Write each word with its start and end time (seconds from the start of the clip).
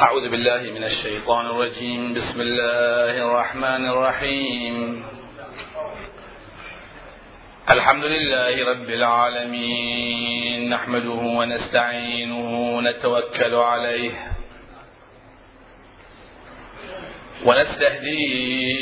أعوذ 0.00 0.28
بالله 0.28 0.62
من 0.62 0.84
الشيطان 0.84 1.46
الرجيم. 1.46 2.14
بسم 2.14 2.40
الله 2.40 3.26
الرحمن 3.26 3.86
الرحيم. 3.88 5.04
الحمد 7.70 8.04
لله 8.04 8.70
رب 8.70 8.90
العالمين. 8.90 10.70
نحمده 10.70 11.10
ونستعينه 11.10 12.76
ونتوكل 12.76 13.54
عليه 13.54 14.12
ونستهديه 17.44 18.74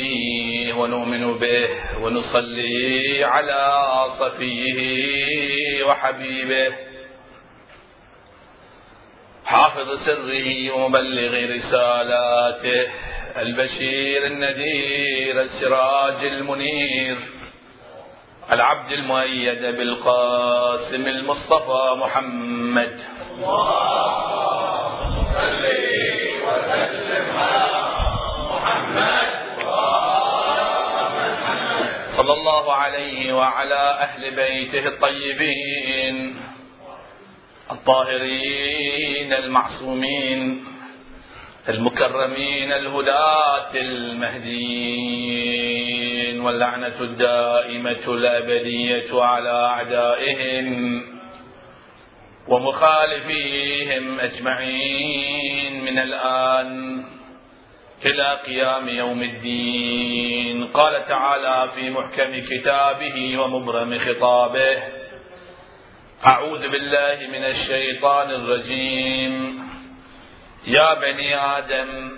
ونؤمن 0.73 1.37
به 1.37 1.69
ونصلي 2.01 3.23
على 3.23 3.85
صفيه 4.19 5.83
وحبيبه 5.83 6.92
حافظ 9.53 9.89
سره 10.05 10.71
ومبلغ 10.71 11.55
رسالاته 11.55 12.87
البشير 13.37 14.25
النذير 14.25 15.41
السراج 15.41 16.25
المنير 16.25 17.17
العبد 18.51 18.91
المؤيد 18.91 19.61
بالقاسم 19.61 21.07
المصطفى 21.07 21.95
محمد. 21.95 22.99
صلى 32.17 32.33
الله 32.33 32.73
عليه 32.73 33.33
وعلى 33.33 33.97
أهل 33.99 34.35
بيته 34.35 34.87
الطيبين. 34.87 36.35
الطاهرين 37.71 39.33
المعصومين 39.33 40.65
المكرمين 41.69 42.71
الهداة 42.71 43.71
المهديين 43.75 45.23
واللعنة 46.41 47.01
الدائمة 47.01 48.05
الأبدية 48.07 49.23
على 49.23 49.49
أعدائهم 49.49 51.01
ومخالفيهم 52.47 54.19
أجمعين 54.19 55.83
من 55.85 55.99
الآن 55.99 57.03
إلى 58.05 58.39
قيام 58.45 58.89
يوم 58.89 59.23
الدين. 59.23 60.67
قال 60.67 61.05
تعالى 61.05 61.71
في 61.75 61.89
محكم 61.89 62.45
كتابه 62.49 63.37
ومبرم 63.37 63.99
خطابه 63.99 65.02
أعوذ 66.27 66.69
بالله 66.69 67.27
من 67.27 67.45
الشيطان 67.45 68.31
الرجيم. 68.31 69.63
يا 70.67 70.93
بني 70.93 71.35
آدم 71.35 72.11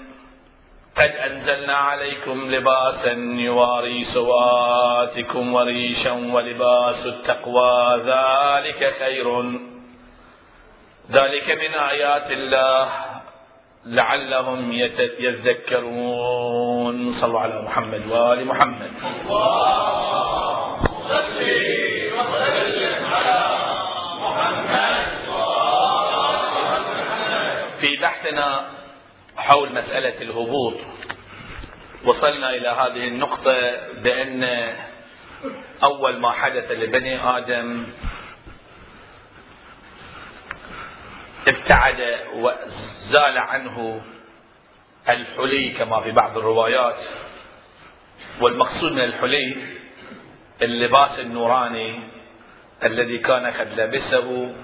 قد 0.97 1.09
أنزلنا 1.09 1.73
عليكم 1.73 2.51
لباسا 2.51 3.11
يواري 3.37 4.03
سواتكم 4.03 5.53
وريشا 5.53 6.11
ولباس 6.11 7.05
التقوى. 7.05 7.97
ذلك 7.97 8.93
خير. 8.99 9.41
ذلك 11.11 11.51
من 11.51 11.73
آيات 11.73 12.31
الله. 12.31 12.87
لعلهم 13.85 14.73
يذكرون. 15.19 17.11
صلوا 17.11 17.39
على 17.39 17.61
محمد 17.61 18.07
وآل 18.11 18.45
محمد. 18.45 18.91
الله 19.29 19.65
وسلم 22.17 23.05
على 23.05 23.45
محمد 24.21 24.75
في 27.79 27.94
بحثنا 28.05 28.69
حول 29.37 29.73
مسألة 29.73 30.21
الهبوط. 30.21 30.73
وصلنا 32.05 32.49
إلى 32.49 32.69
هذه 32.69 33.07
النقطة 33.07 33.53
بأن 33.93 34.73
أول 35.83 36.19
ما 36.19 36.31
حدث 36.31 36.71
لبني 36.71 37.38
آدم 37.38 37.88
ابتعد 41.47 42.19
وزال 42.33 43.38
عنه 43.38 44.01
الحلي 45.09 45.69
كما 45.69 45.99
في 46.01 46.11
بعض 46.11 46.38
الروايات. 46.38 46.99
والمقصود 48.41 48.91
من 48.91 49.03
الحلي 49.03 49.55
اللباس 50.61 51.19
النوراني 51.19 51.99
الذي 52.83 53.17
كان 53.17 53.45
قد 53.45 53.79
لبسه 53.79 54.55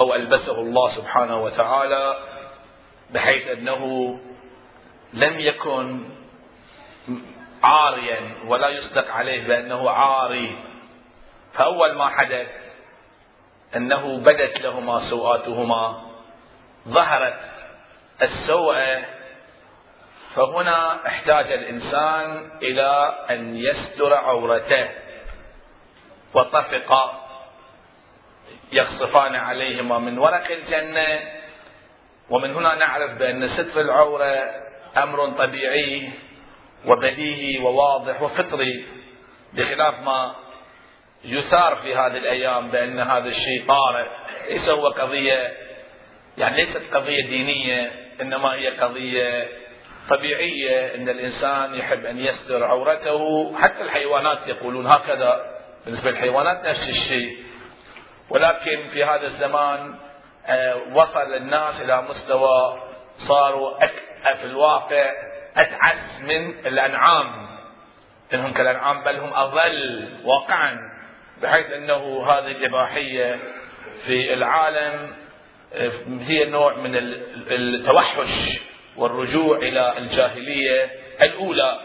أو 0.00 0.14
ألبسه 0.14 0.60
الله 0.60 0.96
سبحانه 0.96 1.42
وتعالى 1.42 2.33
بحيث 3.14 3.48
أنه 3.48 3.82
لم 5.12 5.40
يكن 5.40 6.00
عاريا 7.62 8.34
ولا 8.46 8.68
يصدق 8.68 9.10
عليه 9.10 9.46
بأنه 9.46 9.90
عاري. 9.90 10.58
فأول 11.52 11.94
ما 11.94 12.08
حدث 12.08 12.50
أنه 13.76 14.18
بدت 14.18 14.60
لهما 14.60 15.00
سوءاتهما 15.00 16.02
ظهرت 16.88 17.40
السوءه 18.22 19.04
فهنا 20.34 21.06
احتاج 21.06 21.52
الإنسان 21.52 22.50
إلى 22.62 23.14
أن 23.30 23.56
يستر 23.56 24.14
عورته 24.14 24.88
وطفق 26.34 27.20
يخصفان 28.72 29.34
عليهما 29.34 29.98
من 29.98 30.18
ورق 30.18 30.50
الجنة. 30.50 31.43
ومن 32.30 32.54
هنا 32.54 32.74
نعرف 32.74 33.10
بأن 33.10 33.48
ستر 33.48 33.80
العورة 33.80 34.64
أمر 34.96 35.28
طبيعي 35.28 36.10
وبديهي 36.86 37.58
وواضح 37.64 38.22
وفطري 38.22 38.84
بخلاف 39.52 40.00
ما 40.00 40.34
يثار 41.24 41.76
في 41.76 41.94
هذه 41.94 42.16
الأيام 42.16 42.70
بأن 42.70 43.00
هذا 43.00 43.28
الشيء 43.28 43.64
طارئ. 43.68 44.06
ليس 44.48 44.68
هو 44.68 44.88
قضية 44.88 45.52
يعني 46.38 46.56
ليست 46.56 46.94
قضية 46.94 47.26
دينية 47.26 47.92
إنما 48.20 48.54
هي 48.54 48.68
قضية 48.68 49.48
طبيعية 50.08 50.94
إن 50.94 51.08
الإنسان 51.08 51.74
يحب 51.74 52.04
أن 52.04 52.18
يستر 52.18 52.64
عورته. 52.64 53.52
حتى 53.58 53.82
الحيوانات 53.82 54.46
يقولون 54.46 54.86
هكذا. 54.86 55.60
بالنسبة 55.84 56.10
للحيوانات 56.10 56.66
نفس 56.66 56.88
الشيء. 56.88 57.36
ولكن 58.30 58.88
في 58.92 59.04
هذا 59.04 59.26
الزمان 59.26 59.94
وصل 60.92 61.34
الناس 61.34 61.80
إلى 61.80 62.02
مستوى 62.02 62.82
صاروا 63.16 63.78
في 64.34 64.44
الواقع 64.44 65.12
اتعس 65.56 66.20
من 66.22 66.66
الأنعام. 66.66 67.46
إنهم 68.34 68.52
كالأنعام 68.52 69.04
بل 69.04 69.16
هم 69.16 69.34
اضل 69.34 70.08
واقعا 70.24 70.78
بحيث 71.42 71.70
أنه 71.72 72.24
هذه 72.26 72.50
الإباحية 72.50 73.38
في 74.06 74.34
العالم 74.34 75.14
هي 76.20 76.44
نوع 76.44 76.74
من 76.76 76.96
التوحش 77.50 78.60
والرجوع 78.96 79.56
إلى 79.56 79.98
الجاهلية 79.98 80.90
الأولى. 81.22 81.80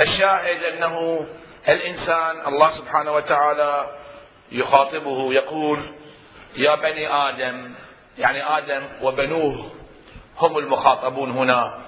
الشاهد 0.00 0.62
أنه 0.64 1.26
الإنسان 1.68 2.46
الله 2.46 2.70
سبحانه 2.70 3.12
وتعالى 3.12 3.86
يخاطبه 4.52 5.32
يقول 5.32 5.80
يا 6.56 6.74
بني 6.74 7.08
آدم 7.08 7.74
يعني 8.18 8.58
آدم 8.58 8.82
وبنوه 9.02 9.70
هم 10.38 10.58
المخاطبون 10.58 11.30
هنا. 11.30 11.80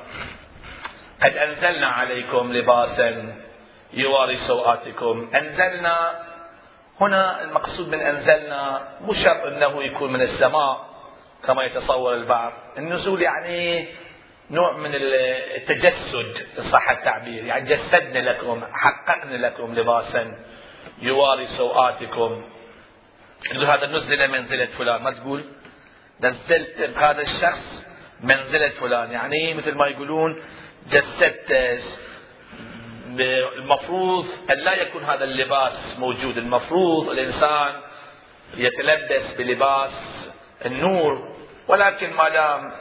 قد 1.23 1.37
أنزلنا 1.37 1.87
عليكم 1.87 2.53
لباسا 2.53 3.37
يواري 3.93 4.37
سوآتكم 4.37 5.31
أنزلنا 5.35 6.27
هنا 7.01 7.43
المقصود 7.45 7.89
من 7.89 8.01
أنزلنا 8.01 8.89
مو 9.01 9.13
شرط 9.13 9.43
إنه 9.53 9.83
يكون 9.83 10.13
من 10.13 10.23
السماء 10.23 10.87
كما 11.47 11.65
يتصور 11.65 12.15
البعض. 12.15 12.53
النزول 12.79 13.23
يعني 13.23 13.89
نوع 14.51 14.77
من 14.77 14.91
التجسد 14.95 16.47
إن 16.59 16.65
صح 16.65 16.91
التعبير. 16.91 17.45
يعني 17.45 17.69
جسدنا 17.69 18.19
لكم 18.31 18.65
حققنا 18.73 19.47
لكم 19.47 19.75
لباسا 19.75 20.39
يواري 20.99 21.47
سوآتكم 21.47 22.45
هذا 23.67 23.87
نزل 23.87 24.29
منزلة 24.29 24.67
فلان 24.67 25.03
ما 25.03 25.11
تقول 25.11 25.45
نزلت 26.21 26.91
بهذا 26.97 27.23
الشخص 27.23 27.85
منزلة 28.21 28.69
فلان. 28.69 29.13
يعني 29.13 29.55
مثل 29.55 29.75
ما 29.75 29.87
يقولون 29.87 30.43
جسدت 30.91 31.83
المفروض 33.59 34.27
أن 34.51 34.59
لا 34.59 34.75
يكون 34.75 35.05
هذا 35.05 35.25
اللباس 35.25 35.99
موجود. 35.99 36.39
المفروض 36.39 37.09
الإنسان 37.09 37.81
يتلبس 38.57 39.33
بلباس 39.39 39.91
النور 40.67 41.37
ولكن 41.69 42.13
ما 42.13 42.29
دام 42.29 42.73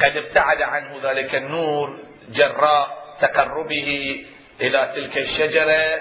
قد 0.00 0.16
ابتعد 0.16 0.62
عنه 0.62 1.00
ذلك 1.02 1.34
النور 1.34 1.98
جراء 2.30 3.16
تقربه 3.20 4.24
إلى 4.60 4.92
تلك 4.94 5.18
الشجرة. 5.18 6.00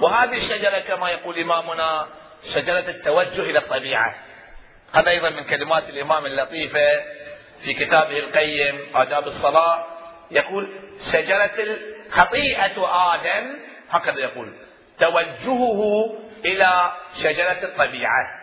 وهذه 0.00 0.36
الشجرة 0.36 0.78
كما 0.78 1.10
يقول 1.10 1.38
إمامنا 1.38 2.06
شجرة 2.54 2.90
التوجه 2.90 3.40
إلى 3.40 3.58
الطبيعة. 3.58 4.14
هذا 4.92 5.10
أيضا 5.10 5.30
من 5.30 5.44
كلمات 5.44 5.88
الإمام 5.88 6.26
اللطيفة 6.26 7.02
في 7.64 7.74
كتابه 7.74 8.18
القيم 8.18 8.86
آداب 8.94 9.26
الصلاة. 9.26 9.86
يقول 10.30 10.80
شجرة 11.12 11.78
خطيئة 12.10 12.86
آدم 13.14 13.56
هكذا 13.90 14.20
يقول 14.20 14.54
توجهه 15.00 16.14
إلى 16.44 16.92
شجرة 17.22 17.58
الطبيعة. 17.62 18.40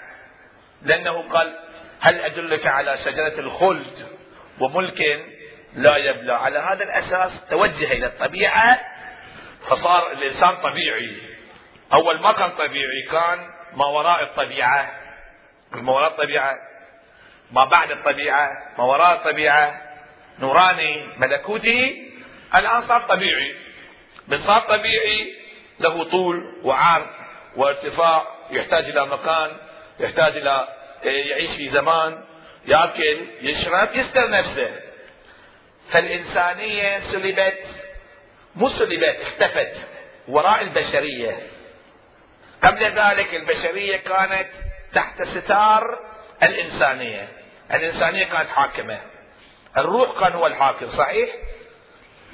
لأنه 0.81 1.29
قال 1.29 1.59
هل 1.99 2.21
أدلك 2.21 2.67
على 2.67 2.97
شجرة 2.97 3.39
الخلد؟ 3.39 4.07
وملك 4.59 5.25
لا 5.75 5.97
يبلى. 5.97 6.33
على 6.33 6.59
هذا 6.59 6.83
الأساس 6.83 7.31
توجه 7.49 7.91
إلى 7.91 8.05
الطبيعة 8.05 8.79
فصار 9.69 10.11
الإنسان 10.11 10.55
طبيعي. 10.55 11.17
أول 11.93 12.21
ما 12.21 12.31
كان 12.31 12.49
طبيعي 12.49 13.01
كان 13.11 13.60
ما 13.73 13.85
وراء 13.85 14.23
الطبيعة 14.23 14.91
ما 15.71 15.91
وراء 15.91 16.11
الطبيعة 16.11 16.55
ما 17.51 17.65
بعد 17.65 17.91
الطبيعة 17.91 18.49
ما 18.77 18.83
وراء 18.83 19.15
الطبيعة 19.15 19.81
نوراني 20.39 21.07
ملكوتي 21.17 22.11
الآن 22.55 22.87
صار 22.87 23.01
طبيعي. 23.01 23.55
من 24.27 24.37
صار 24.37 24.61
طبيعي 24.61 25.35
له 25.79 26.03
طول 26.03 26.61
وعرض 26.63 27.07
وارتفاع 27.55 28.27
يحتاج 28.51 28.85
إلى 28.85 29.05
مكان 29.05 29.57
يحتاج 29.99 30.37
إلى 30.37 30.67
يعيش 31.03 31.55
في 31.55 31.69
زمان 31.69 32.23
ياكل 32.67 33.25
يشرب 33.41 33.95
يستر 33.95 34.29
نفسه. 34.29 34.79
فالإنسانية 35.89 36.99
سلبت 36.99 37.59
مو 38.55 38.69
سلبت 38.69 39.17
اختفت. 39.21 39.87
وراء 40.27 40.61
البشرية. 40.61 41.39
قبل 42.63 42.83
ذلك 42.83 43.33
البشرية 43.33 43.97
كانت 43.97 44.47
تحت 44.93 45.23
ستار 45.23 45.99
الإنسانية. 46.43 47.27
الإنسانية 47.73 48.25
كانت 48.25 48.49
حاكمة. 48.49 49.01
الروح 49.77 50.19
كان 50.19 50.33
هو 50.33 50.47
الحاكم 50.47 50.89
صحيح؟ 50.89 51.29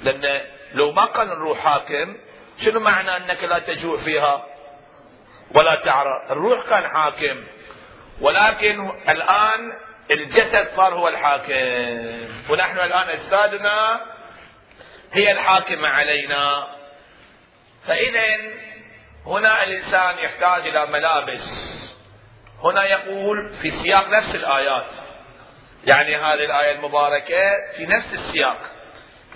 لأن 0.00 0.40
لو 0.74 0.92
ما 0.92 1.06
كان 1.06 1.30
الروح 1.30 1.58
حاكم 1.58 2.16
شنو 2.64 2.80
معنى 2.80 3.16
أنك 3.16 3.44
لا 3.44 3.58
تجوع 3.58 3.98
فيها 3.98 4.46
ولا 5.54 5.74
تعرى؟ 5.74 6.26
الروح 6.30 6.68
كان 6.68 6.86
حاكم. 6.88 7.44
ولكن 8.20 8.90
الآن 9.08 9.72
الجسد 10.10 10.68
صار 10.76 10.94
هو 10.94 11.08
الحاكم. 11.08 11.52
ونحن 12.50 12.78
الآن 12.78 13.08
أجسادنا 13.08 14.00
هي 15.12 15.32
الحاكمة 15.32 15.88
علينا. 15.88 16.68
فإذا 17.86 18.24
هنا 19.28 19.64
الإنسان 19.64 20.18
يحتاج 20.18 20.66
إلى 20.66 20.86
ملابس. 20.86 21.44
هنا 22.64 22.84
يقول 22.84 23.54
في 23.62 23.70
سياق 23.70 24.08
نفس 24.08 24.34
الآيات. 24.34 24.90
يعني 25.84 26.16
هذه 26.16 26.44
الآية 26.44 26.72
المباركة 26.72 27.72
في 27.76 27.86
نفس 27.86 28.12
السياق. 28.12 28.60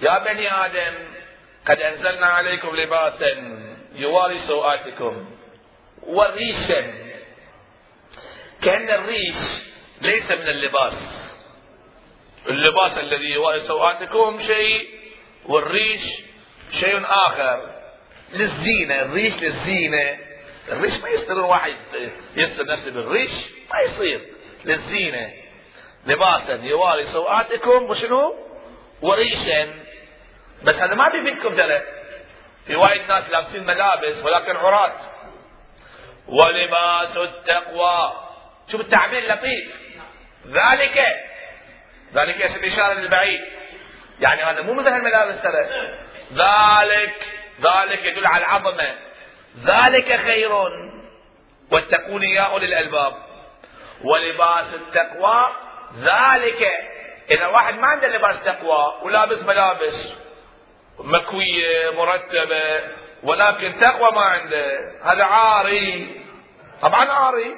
يا 0.03 0.19
بني 0.19 0.53
آدم 0.53 0.95
قد 1.67 1.81
أنزلنا 1.81 2.27
عليكم 2.27 2.77
لباسا 2.77 3.59
يواري 3.95 4.39
سوآتكم 4.39 5.31
وريشا 6.03 6.93
كأن 8.63 8.91
الريش 8.91 9.37
ليس 10.01 10.31
من 10.31 10.49
اللباس. 10.49 10.95
اللباس 12.49 12.99
الذي 12.99 13.31
يواري 13.31 13.61
سوآتكم 13.61 14.41
شيء 14.47 14.89
والريش 15.47 16.03
شيء 16.81 17.05
آخر. 17.05 17.72
للزينة 18.33 19.03
الريش 19.03 19.35
للزينة. 19.35 20.19
الريش 20.69 21.01
ما 21.01 21.09
يصير 21.09 21.39
واحد 21.39 21.77
يستر 22.37 22.67
نفسه 22.67 22.91
بالريش 22.91 23.31
ما 23.73 23.81
يصير. 23.81 24.29
للزينة. 24.65 25.33
لباسا 26.07 26.53
يواري 26.53 27.07
سوآتكم 27.07 27.91
وشنو؟ 27.91 28.35
وريشا. 29.03 29.75
بس 30.63 30.75
هذا 30.75 30.95
ما 30.95 31.09
بيفيدكم 31.09 31.57
ترى. 31.57 31.83
في 32.67 32.77
وايد 32.77 33.09
ناس 33.09 33.31
لابسين 33.31 33.67
ملابس 33.67 34.25
ولكن 34.25 34.57
عراة. 34.57 34.97
ولباس 36.29 37.17
التقوى. 37.17 38.13
شوف 38.73 38.81
التعبير 38.81 39.33
لطيف. 39.33 39.75
ذلك. 40.47 40.99
ذلك 42.15 42.43
اسم 42.43 42.65
إشارة 42.65 42.95
للبعيد. 42.95 43.41
يعني 44.21 44.43
هذا 44.43 44.63
مو 44.63 44.75
مثل 44.75 44.89
الملابس 44.89 45.43
ترى. 45.43 45.69
ذلك 46.33 47.27
ذلك 47.61 48.05
يدل 48.05 48.27
على 48.27 48.45
العظمة. 48.45 48.95
ذلك 49.65 50.17
خير. 50.17 50.53
واتقون 51.73 52.23
يا 52.23 52.41
أولي 52.43 52.67
الألباب. 52.67 53.15
ولباس 54.05 54.75
التقوى 54.75 55.53
ذلك. 55.99 56.63
إذا 57.31 57.47
واحد 57.47 57.79
ما 57.79 57.87
عنده 57.87 58.09
لباس 58.09 58.45
تقوى 58.45 58.95
ولابس 59.03 59.43
ملابس 59.43 60.09
مكوية 60.99 61.91
مرتبة 61.91 62.81
ولكن 63.23 63.79
تقوى 63.81 64.11
ما 64.13 64.23
عنده 64.23 64.93
هذا 65.05 65.25
عاري. 65.25 66.21
طبعا 66.83 67.11
عاري. 67.11 67.55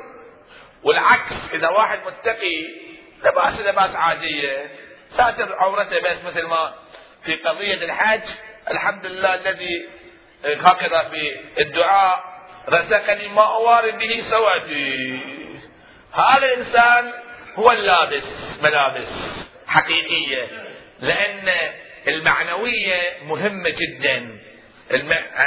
والعكس 0.85 1.53
إذا 1.53 1.69
واحد 1.69 1.99
متقي 2.07 2.85
لباس 3.25 3.61
لباس 3.61 3.97
عادية 3.97 4.71
ساتر 5.17 5.55
عورته 5.55 6.01
بس 6.01 6.25
مثل 6.25 6.47
ما 6.47 6.75
في 7.25 7.35
قضية 7.35 7.75
الحج 7.75 8.29
الحمد 8.71 9.07
لله 9.07 9.35
الذي 9.35 9.87
هكذا 10.45 11.03
في 11.03 11.37
الدعاء 11.61 12.25
رزقني 12.69 13.29
ما 13.29 13.43
أواري 13.43 13.93
به 13.93 14.21
سواتي. 14.21 15.21
هذا 16.13 16.47
الإنسان 16.47 17.13
هو 17.55 17.71
اللابس 17.71 18.59
ملابس 18.63 19.09
حقيقية 19.67 20.49
لأن 21.01 21.49
المعنوية 22.09 23.17
مهمة 23.27 23.71
جدا. 23.71 24.39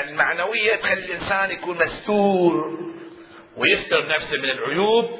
المعنوية 0.09 0.75
تخلي 0.75 1.05
الإنسان 1.05 1.51
يكون 1.51 1.77
مستور 1.77 2.79
ويستر 3.57 4.07
نفسه 4.07 4.37
من 4.37 4.49
العيوب 4.49 5.19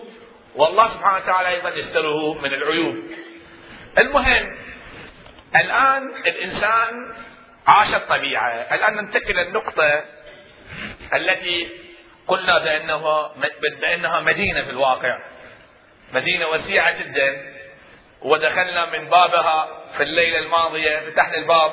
والله 0.56 0.88
سبحانه 0.88 1.24
وتعالى 1.24 1.50
أيضا 1.50 1.70
يستره 1.70 2.34
من 2.34 2.54
العيوب. 2.54 2.96
المهم 3.98 4.58
الآن 5.56 6.16
الإنسان 6.28 6.94
عاش 7.68 7.94
الطبيعة. 7.96 8.52
الآن 8.52 8.96
ننتقل 8.96 9.40
النقطة 9.40 10.04
التي 11.14 11.69
قلنا 12.28 12.60
بأنها 12.60 13.31
بأنها 13.81 14.19
مدينة 14.19 14.64
في 14.64 14.69
الواقع. 14.69 15.19
مدينة 16.14 16.48
وسيعة 16.48 17.00
جدا. 17.00 17.54
ودخلنا 18.22 18.86
من 18.86 19.10
بابها 19.10 19.84
في 19.98 20.04
الليلة 20.04 20.40
الماضية 20.40 21.00
فتحنا 21.00 21.38
الباب. 21.38 21.72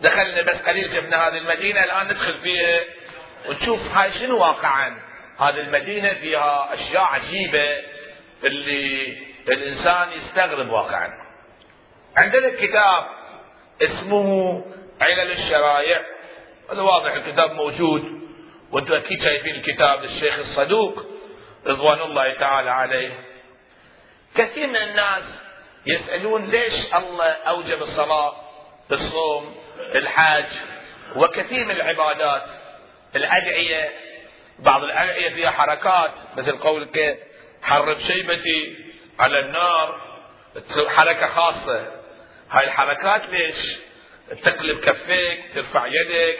دخلنا 0.00 0.42
بس 0.42 0.62
قليل 0.62 0.96
شفنا 0.96 1.28
هذه 1.28 1.38
المدينة. 1.38 1.84
الآن 1.84 2.06
ندخل 2.06 2.34
فيها 2.38 2.80
ونشوف 3.48 3.94
هاي 3.94 4.12
شنو 4.12 4.38
واقعا. 4.38 5.02
هذه 5.38 5.60
المدينة 5.60 6.14
فيها 6.14 6.74
أشياء 6.74 7.02
عجيبة 7.02 7.76
اللي 8.44 9.16
الإنسان 9.48 10.12
يستغرب 10.12 10.68
واقعا. 10.68 11.10
عندنا 12.16 12.48
كتاب 12.48 13.06
اسمه 13.82 14.64
علل 15.00 15.32
الشرائع 15.32 16.00
هذا 16.72 16.82
واضح 16.82 17.12
الكتاب 17.12 17.52
موجود. 17.52 18.18
وأنتم 18.72 18.94
أكيد 18.94 19.22
شايفين 19.22 19.54
الكتاب 19.54 20.02
للشيخ 20.02 20.38
الصدوق 20.38 21.06
رضوان 21.66 22.00
الله 22.00 22.32
تعالى 22.32 22.70
عليه. 22.70 23.12
كثير 24.34 24.66
من 24.66 24.76
الناس 24.76 25.24
يسألون 25.86 26.44
ليش 26.46 26.94
الله 26.94 27.24
أوجب 27.24 27.82
الصلاة 27.82 28.36
الصوم 28.92 29.56
الحاج؟ 29.94 30.46
وكثير 31.16 31.64
من 31.64 31.70
العبادات 31.70 32.50
الأدعية 33.16 33.90
بعض 34.58 34.82
الأدعية 34.82 35.34
فيها 35.34 35.50
حركات 35.50 36.10
مثل 36.36 36.58
قولك 36.58 37.18
حرب 37.62 37.98
شيبتي 37.98 38.76
على 39.18 39.38
النار 39.40 40.00
حركة 40.88 41.26
خاصة. 41.26 41.86
هاي 42.50 42.64
الحركات 42.64 43.30
ليش؟ 43.30 43.78
تقلب 44.28 44.80
كفيك 44.80 45.54
ترفع 45.54 45.86
يدك. 45.86 46.38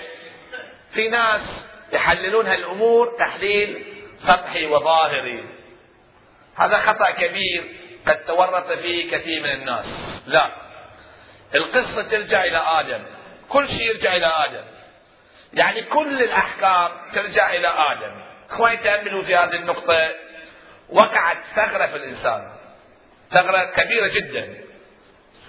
في 0.93 1.09
ناس 1.09 1.41
يحللون 1.93 2.47
هالأمور 2.47 3.17
تحليل 3.19 3.85
سطحي 4.19 4.67
وظاهري. 4.67 5.45
هذا 6.57 6.79
خطأ 6.79 7.11
كبير 7.11 7.65
قد 8.07 8.25
تورط 8.25 8.73
فيه 8.73 9.11
كثير 9.11 9.43
من 9.43 9.51
الناس. 9.51 9.87
لا. 10.27 10.51
القصة 11.55 12.03
ترجع 12.03 12.45
إلى 12.45 12.57
آدم. 12.57 13.05
كل 13.49 13.69
شيء 13.69 13.83
يرجع 13.83 14.17
إلى 14.17 14.27
آدم. 14.27 14.65
يعني 15.55 15.83
كل 15.83 16.23
الأحكام 16.23 16.91
ترجع 17.15 17.53
إلى 17.53 17.69
آدم. 17.69 18.23
إخواني 18.51 18.77
تأملوا 18.77 19.23
في 19.23 19.37
هذه 19.37 19.57
النقطة. 19.57 20.15
وقعت 20.89 21.39
ثغرة 21.57 21.87
في 21.87 21.97
الإنسان. 21.97 22.53
ثغرة 23.31 23.65
كبيرة 23.65 24.07
جدا. 24.07 24.65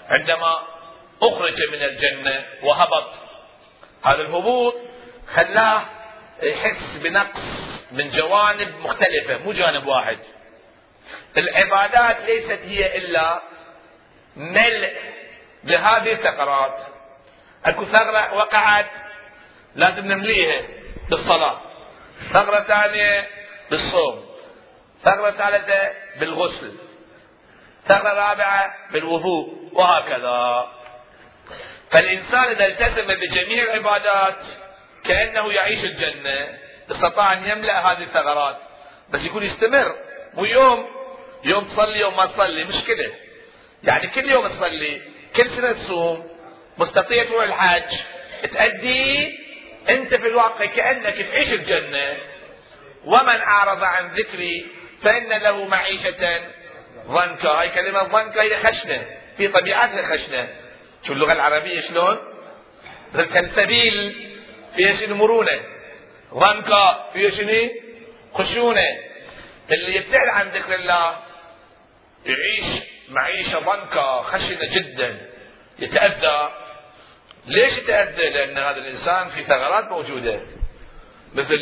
عندما 0.10 0.79
أخرج 1.22 1.70
من 1.72 1.84
الجنة 1.84 2.46
وهبط. 2.64 3.10
هذا 4.04 4.22
الهبوط 4.22 4.76
خلاه 5.28 5.86
يحس 6.44 6.98
بنقص 6.98 7.70
من 7.92 8.10
جوانب 8.10 8.76
مختلفة 8.80 9.38
مو 9.38 9.52
جانب 9.52 9.88
واحد. 9.88 10.18
العبادات 11.38 12.22
ليست 12.22 12.62
هي 12.66 12.98
إلا 12.98 13.42
ملء 14.36 14.98
لهذه 15.64 16.12
الثغرات. 16.12 16.82
أكو 17.66 17.86
ثغرة 17.86 18.34
وقعت 18.34 18.90
لازم 19.76 20.06
نمليها 20.06 20.62
بالصلاة. 21.10 21.62
ثغرة 22.34 22.64
ثانية 22.64 23.28
بالصوم. 23.72 24.26
ثغرة 25.04 25.32
ثالثة 25.32 25.92
بالغسل. 26.20 26.78
ثغرة 27.88 28.14
رابعة 28.14 28.92
بالوضوء. 28.92 29.70
وهكذا. 29.74 30.68
فالإنسان 31.92 32.44
إذا 32.44 32.66
التزم 32.66 33.08
بجميع 33.08 33.64
العبادات 33.64 34.46
كأنه 35.04 35.54
يعيش 35.54 35.84
الجنة 35.84 36.58
استطاع 36.92 37.34
أن 37.34 37.48
يملأ 37.48 37.80
هذه 37.80 38.04
الثغرات. 38.04 38.58
بس 39.10 39.26
يكون 39.26 39.44
يستمر 39.44 39.96
مو 40.34 40.46
يوم 40.46 40.86
يوم 41.44 41.64
تصلي 41.64 42.00
يوم 42.00 42.18
ما 42.18 42.26
تصلي. 42.26 42.64
مشكلة. 42.64 43.12
يعني 43.84 44.08
كل 44.08 44.32
يوم 44.32 44.48
تصلي 44.48 45.02
كل 45.36 45.50
سنة 45.50 45.72
تصوم 45.72 46.30
مستطيع 46.78 47.24
تروح 47.24 47.44
الحج 47.44 47.96
تأدي 48.54 49.40
أنت 49.90 50.16
في 50.16 50.28
الواقع 50.28 50.66
كأنك 50.66 51.16
تعيش 51.32 51.54
الجنة. 51.54 52.18
ومن 53.06 53.42
أعرض 53.42 53.84
عن 53.84 54.08
ذكري 54.08 54.68
فإن 55.04 55.30
له 55.30 55.66
معيشة 55.66 56.42
ضنكا. 57.08 57.50
هاي 57.50 57.70
كلمة 57.70 58.04
ضنكا 58.04 58.42
هي 58.42 58.58
خشنة. 58.58 59.06
في 59.38 59.48
طبيعتها 59.48 60.18
خشنة. 60.18 60.50
شو 61.08 61.14
اللغة 61.14 61.34
العربية 61.34 61.82
شلون؟ 61.82 62.18
كالسبيل 63.14 64.16
فيها 64.76 64.94
شنو؟ 64.94 65.16
مرونة. 65.16 65.60
ضنكا 66.34 67.10
فيها 67.14 67.30
شنو؟ 67.30 67.70
خشونة. 68.34 68.88
اللي 69.72 69.96
يبتعد 69.96 70.28
عن 70.28 70.48
ذكر 70.50 70.76
الله 70.76 71.20
يعيش 72.26 72.84
معيشة 73.10 73.60
ضنكا 73.60 74.22
خشنة 74.22 74.76
جدا. 74.76 75.30
يتأذى. 75.80 76.52
ليش 77.48 77.78
يتأذى؟ 77.78 78.30
لأن 78.30 78.58
هذا 78.58 78.78
الإنسان 78.78 79.30
في 79.30 79.44
ثغرات 79.44 79.92
موجودة. 79.92 80.42
مثل 81.34 81.54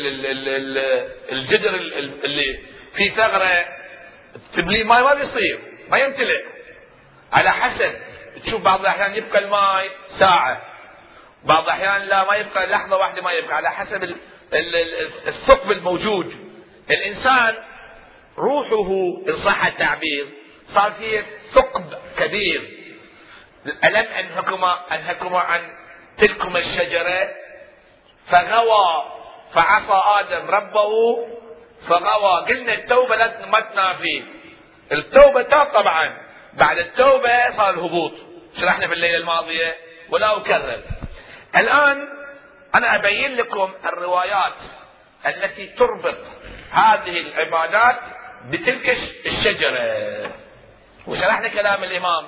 الجدر 1.32 1.74
اللي 2.24 2.58
في 2.94 3.10
ثغرة 3.10 3.64
تبليه 4.54 4.84
ماي 4.84 5.02
ما 5.02 5.14
بيصير 5.14 5.58
ما 5.90 5.98
يمتلئ. 5.98 6.44
على 7.32 7.50
حسب. 7.52 7.92
تشوف 8.44 8.62
بعض 8.62 8.80
الأحيان 8.80 9.14
يبقى 9.16 9.38
الماء 9.38 9.90
ساعة. 10.18 10.62
بعض 11.44 11.64
الأحيان 11.64 12.02
لا 12.02 12.24
ما 12.24 12.36
يبقى 12.36 12.66
لحظة 12.66 12.96
واحدة 12.96 13.22
ما 13.22 13.32
يبقى 13.32 13.56
على 13.56 13.70
حسب 13.70 14.16
الثقب 15.28 15.70
الموجود. 15.70 16.34
الإنسان 16.90 17.54
روحه 18.38 18.90
إن 19.28 19.36
صح 19.44 19.66
التعبير 19.66 20.28
صار 20.74 20.92
فيه 20.92 21.26
ثقب 21.52 21.94
كبير. 22.18 22.78
ألم 23.84 24.06
أنهكما 24.06 24.94
أنهكما 24.94 25.38
عن 25.38 25.60
تلكما 26.18 26.58
الشجرة؟ 26.58 27.28
فغوى 28.26 29.04
فعصى 29.52 30.02
آدم 30.20 30.50
ربه 30.50 30.90
فغوى. 31.88 32.44
قلنا 32.48 32.74
التوبة 32.74 33.16
ما 33.46 33.60
تنافي 33.60 34.22
التوبة 34.92 35.42
تاب 35.42 35.66
طبعا. 35.66 36.28
بعد 36.54 36.78
التوبة 36.78 37.56
صار 37.56 37.70
الهبوط. 37.70 38.12
شرحنا 38.60 38.86
في 38.88 38.94
الليلة 38.94 39.16
الماضية 39.16 39.76
ولا 40.10 40.36
أكرر. 40.36 40.80
الآن 41.56 42.08
أنا 42.74 42.96
أبين 42.96 43.36
لكم 43.36 43.72
الروايات 43.84 44.54
التي 45.26 45.66
تربط 45.66 46.18
هذه 46.70 47.20
العبادات 47.20 47.96
بتلك 48.50 48.98
الشجرة. 49.26 50.30
وشرحنا 51.06 51.48
كلام 51.48 51.84
الإمام 51.84 52.26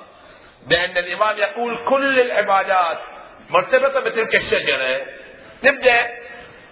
بأن 0.67 0.97
الإمام 0.97 1.37
يقول 1.37 1.85
كل 1.85 2.19
العبادات 2.19 2.99
مرتبطة 3.49 3.99
بتلك 3.99 4.35
الشجرة. 4.35 5.01
نبدأ 5.63 6.09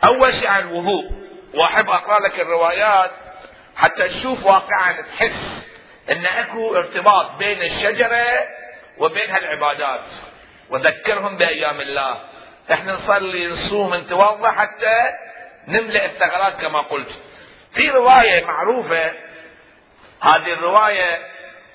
أول 0.03 0.33
شيء 0.33 0.47
عن 0.47 0.61
الوضوء. 0.61 1.11
وأحب 1.53 1.89
أقرأ 1.89 2.19
لك 2.19 2.39
الروايات 2.39 3.11
حتى 3.75 4.09
تشوف 4.09 4.45
واقعا 4.45 4.91
تحس 5.01 5.63
أن 6.11 6.25
أكو 6.25 6.75
ارتباط 6.75 7.31
بين 7.31 7.61
الشجرة 7.61 8.25
وبين 8.99 9.29
هالعبادات. 9.29 10.05
وذكرهم 10.69 11.37
بأيام 11.37 11.81
الله. 11.81 12.17
إحنا 12.71 12.93
نصلي 12.93 13.47
نصوم 13.47 13.95
نتوضأ 13.95 14.51
حتى 14.51 15.09
نملئ 15.67 16.05
الثغرات 16.05 16.61
كما 16.61 16.81
قلت. 16.81 17.21
في 17.73 17.89
رواية 17.89 18.45
معروفة 18.45 19.11
هذه 20.21 20.53
الرواية 20.53 21.19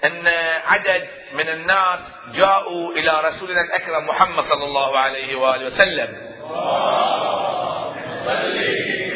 إن 0.05 0.29
عدد 0.67 1.09
من 1.33 1.49
الناس 1.49 2.01
جاءوا 2.33 2.93
إلى 2.93 3.21
رسولنا 3.25 3.61
الأكرم 3.61 4.07
محمد 4.07 4.45
صلى 4.45 4.65
الله 4.65 4.99
عليه 4.99 5.37
وآله 5.37 5.67
وسلم. 5.67 6.35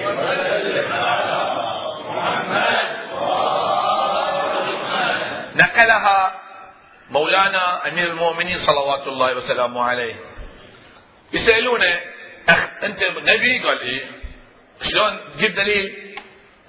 وسلم 0.09 0.93
على 0.93 1.39
محمد 2.09 2.89
نقلها 5.57 6.41
مولانا 7.11 7.89
أمير 7.89 8.07
المؤمنين 8.07 8.59
صلوات 8.59 9.07
الله 9.07 9.37
وسلامه 9.37 9.83
عليه. 9.83 10.15
يسألونه 11.33 12.01
أخ 12.49 12.69
أنت 12.83 13.05
نبي؟ 13.05 13.59
قال 13.59 13.81
إيه؟ 13.81 14.05
شلون 14.83 15.21
تجيب 15.35 15.55
دليل؟ 15.55 16.19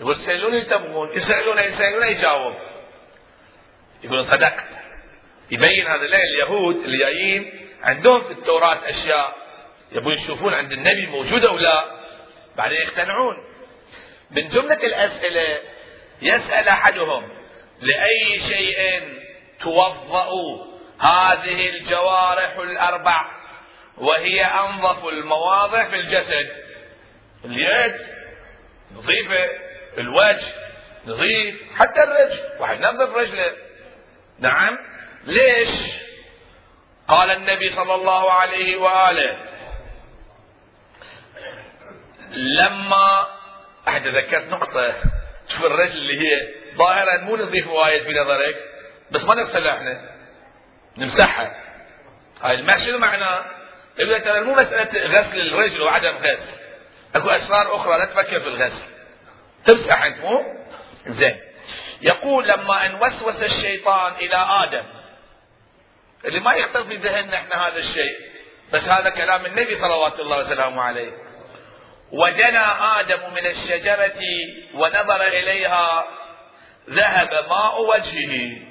يقول 0.01 0.17
سألوني 0.17 0.61
تبغون 0.61 1.11
يسألونه 1.17 1.61
يسألونه 1.61 2.05
يجاوب. 2.05 2.55
يقول 4.03 4.25
صدقت 4.25 4.65
يبين 5.51 5.87
هذا 5.87 6.07
لا 6.07 6.17
اليهود 6.23 6.75
اللي 6.75 6.97
جايين 6.97 7.69
عندهم 7.83 8.23
في 8.23 8.31
التوراة 8.31 8.89
أشياء 8.89 9.35
يبون 9.91 10.13
يشوفون 10.13 10.53
عند 10.53 10.71
النبي 10.71 11.05
موجودة 11.05 11.49
أو 11.49 11.57
لا 11.57 11.85
بعدين 12.57 12.81
يقتنعون 12.81 13.37
من 14.31 14.47
جملة 14.47 14.73
الأسئلة 14.83 15.59
يسأل 16.21 16.67
أحدهم 16.67 17.29
لأي 17.81 18.39
شيء 18.39 19.01
توضأ. 19.61 20.29
هذه 20.99 21.69
الجوارح 21.69 22.57
الأربع 22.57 23.31
وهي 23.97 24.43
أنظف 24.45 25.05
المواضع 25.05 25.89
في 25.89 25.95
الجسد. 25.95 26.49
اليد 27.45 27.95
نظيفة 28.95 29.49
الوجه 29.97 30.53
نظيف 31.05 31.61
حتى 31.75 32.03
الرجل. 32.03 32.39
واحد 32.59 32.77
ينظف 32.81 33.15
رجله. 33.15 33.51
نعم. 34.39 34.77
ليش؟ 35.23 35.69
قال 37.07 37.31
النبي 37.31 37.69
صلى 37.69 37.95
الله 37.95 38.31
عليه 38.31 38.77
وآله 38.77 39.37
لما 42.31 43.27
أحد 43.87 44.07
ذكرت 44.07 44.47
نقطة 44.47 44.93
شوف 45.47 45.65
الرجل 45.65 45.97
اللي 45.97 46.19
هي 46.19 46.47
ظاهرا 46.75 47.17
مو 47.21 47.35
نظيف 47.35 47.67
وايد 47.67 48.03
في 48.03 48.13
نظرك 48.13 48.55
بس 49.11 49.23
ما 49.23 49.35
نغسلها 49.35 49.73
إحنا 49.73 50.09
نمسحها. 50.97 51.55
هاي 52.41 52.55
الماء 52.55 52.77
شنو 52.77 52.97
معناه؟ 52.97 53.45
يقول 53.97 54.21
ترى 54.21 54.41
مو 54.41 54.53
مسألة 54.53 55.19
غسل 55.19 55.39
الرجل 55.39 55.81
وعدم 55.81 56.17
غسل. 56.17 56.59
أكو 57.15 57.29
اسرار 57.29 57.75
أخرى 57.75 57.97
لا 57.97 58.05
تفكر 58.05 58.39
في 58.39 58.47
الغسل 58.47 58.83
تمسح 59.65 60.03
أنت 60.03 60.17
مو؟ 60.19 60.43
زين. 61.07 61.39
يقول 62.01 62.47
لما 62.47 62.85
ان 62.85 62.95
وسوس 62.95 63.43
الشيطان 63.43 64.13
إلى 64.13 64.35
آدم 64.35 64.83
اللي 66.25 66.39
ما 66.39 66.53
يخطر 66.53 66.83
في 66.83 66.95
ذهننا 66.95 67.37
إحنا 67.37 67.67
هذا 67.67 67.77
الشيء 67.77 68.19
بس 68.73 68.89
هذا 68.89 69.09
كلام 69.09 69.45
النبي 69.45 69.75
صلوات 69.75 70.19
الله 70.19 70.37
وسلامه 70.37 70.81
عليه. 70.81 71.11
ودنا 72.11 72.99
آدم 72.99 73.33
من 73.33 73.45
الشجرة 73.45 74.19
ونظر 74.73 75.21
إليها 75.21 76.05
ذهب 76.89 77.45
ماء 77.49 77.81
وجهه. 77.81 78.68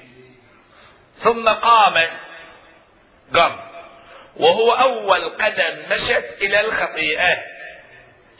ثم 1.23 1.49
قام 1.49 2.07
قام. 3.35 3.59
وهو 4.35 4.71
أول 4.71 5.29
قدم 5.29 5.77
مشت 5.91 6.25
إلى 6.41 6.59
الخطيئة. 6.59 7.37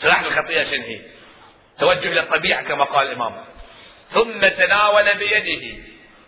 شرح 0.02 0.20
الخطيئة 0.20 0.64
شنو 0.64 0.84
هي؟ 0.84 1.00
توجه 1.80 2.14
للطبيعه 2.14 2.64
كما 2.64 2.84
قال 2.84 3.08
الإمام. 3.08 3.46
ثم 4.08 4.48
تناول 4.48 5.18
بيده. 5.18 5.84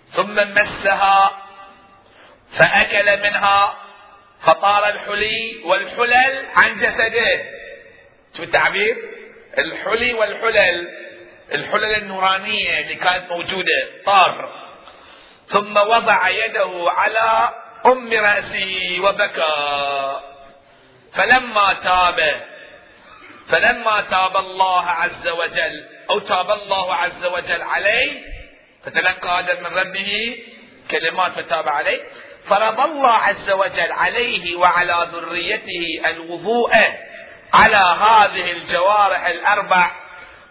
ثم 0.09 0.35
مسها 0.35 1.41
فأكل 2.57 3.19
منها 3.23 3.77
فطار 4.41 4.89
الحلي 4.89 5.61
والحلل 5.63 6.45
عن 6.55 6.79
جسده. 6.79 7.43
شو 8.37 8.43
التعبير. 8.43 8.97
الحلي 9.57 10.13
والحلل. 10.13 10.89
الحلل 11.53 11.95
النورانية 11.95 12.79
اللي 12.79 12.95
كانت 12.95 13.31
موجودة 13.31 13.87
طار. 14.05 14.60
ثم 15.51 15.77
وضع 15.77 16.29
يده 16.29 16.71
على 16.87 17.49
أم 17.85 18.13
رأسه 18.13 18.97
وبكى. 19.03 20.19
فلما 21.13 21.73
تاب 21.83 22.41
فلما 23.49 24.01
تاب 24.01 24.37
الله 24.37 24.85
عز 24.85 25.27
وجل 25.27 25.85
أو 26.09 26.19
تاب 26.19 26.51
الله 26.51 26.95
عز 26.95 27.25
وجل 27.25 27.61
عليه 27.61 28.21
فتلقى 28.85 29.39
آدم 29.39 29.63
من 29.63 29.77
ربه 29.77 30.37
كلمات 30.91 31.31
فتاب 31.31 31.67
عليه. 31.69 32.01
فرض 32.47 32.79
الله 32.79 33.11
عز 33.11 33.51
وجل 33.51 33.91
عليه 33.91 34.55
وعلى 34.55 35.09
ذريته 35.11 36.01
الوضوء 36.05 36.71
على 37.53 37.77
هذه 37.77 38.51
الجوارح 38.51 39.25
الأربع 39.25 39.91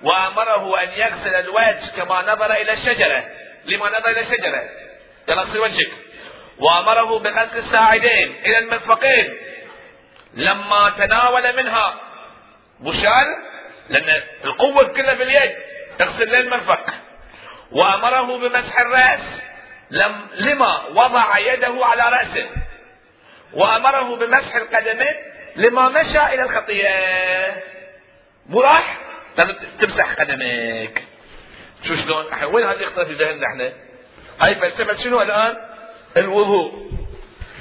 وأمره 0.03 0.83
أن 0.83 0.89
يغسل 0.89 1.35
الوجه 1.35 1.97
كما 1.97 2.23
نظر 2.23 2.53
إلى 2.53 2.73
الشجره 2.73 3.25
لما 3.65 3.89
نظر 3.99 4.11
إلى 4.11 4.21
الشجره 4.21 4.69
اغسل 5.39 5.59
وجهك. 5.59 5.91
وأمره 6.59 7.19
بغسل 7.19 7.59
الساعدين 7.59 8.37
إلى 8.47 8.59
المرفقين 8.59 9.37
لما 10.35 10.91
تناول 10.99 11.57
منها 11.57 12.01
مشال 12.81 13.27
لأن 13.89 14.23
القوة 14.45 14.89
كلها 14.89 15.15
في 15.15 15.23
اليد 15.23 15.57
تغسل 15.99 16.29
للمرفق 16.29 16.95
وأمره 17.73 18.39
بمسح 18.39 18.81
الرأس. 18.81 19.21
لم 19.91 20.27
لما 20.35 20.87
وضع 20.87 21.39
يده 21.39 21.87
على 21.87 22.17
رأسه. 22.17 22.49
وأمره 23.53 24.17
بمسح 24.17 24.57
القدمين 24.57 25.15
لما 25.57 25.89
مشى 25.89 26.27
إلى 26.27 26.43
الخطية. 26.43 27.65
مو 28.47 28.61
راح؟ 28.61 28.99
تمسح 29.81 30.13
قدميك. 30.13 31.05
شو 31.87 31.95
شلون؟ 31.95 32.45
وين 32.45 32.67
هذه 32.67 32.81
يخطر 32.81 33.05
في 33.05 33.13
ذهننا 33.13 33.47
إحنا؟ 33.47 33.73
هاي 34.41 34.55
فلسفة 34.55 34.95
شنو 34.95 35.23
الآن؟ 35.23 35.57
الوضوء. 36.17 36.91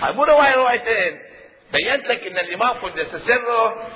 هاي 0.01 0.13
مو 0.13 0.23
رواية 0.23 0.55
روايتين. 0.55 1.19
بينت 1.73 2.07
لك 2.07 2.27
إن 2.27 2.37
الامام 2.37 2.77
قدس 2.77 3.15
سره 3.15 3.87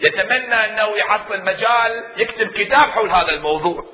يتمنى 0.00 0.54
إنه 0.54 0.96
يعطل 0.96 1.44
مجال 1.44 2.04
يكتب 2.16 2.48
كتاب 2.48 2.90
حول 2.90 3.10
هذا 3.10 3.30
الموضوع. 3.30 3.84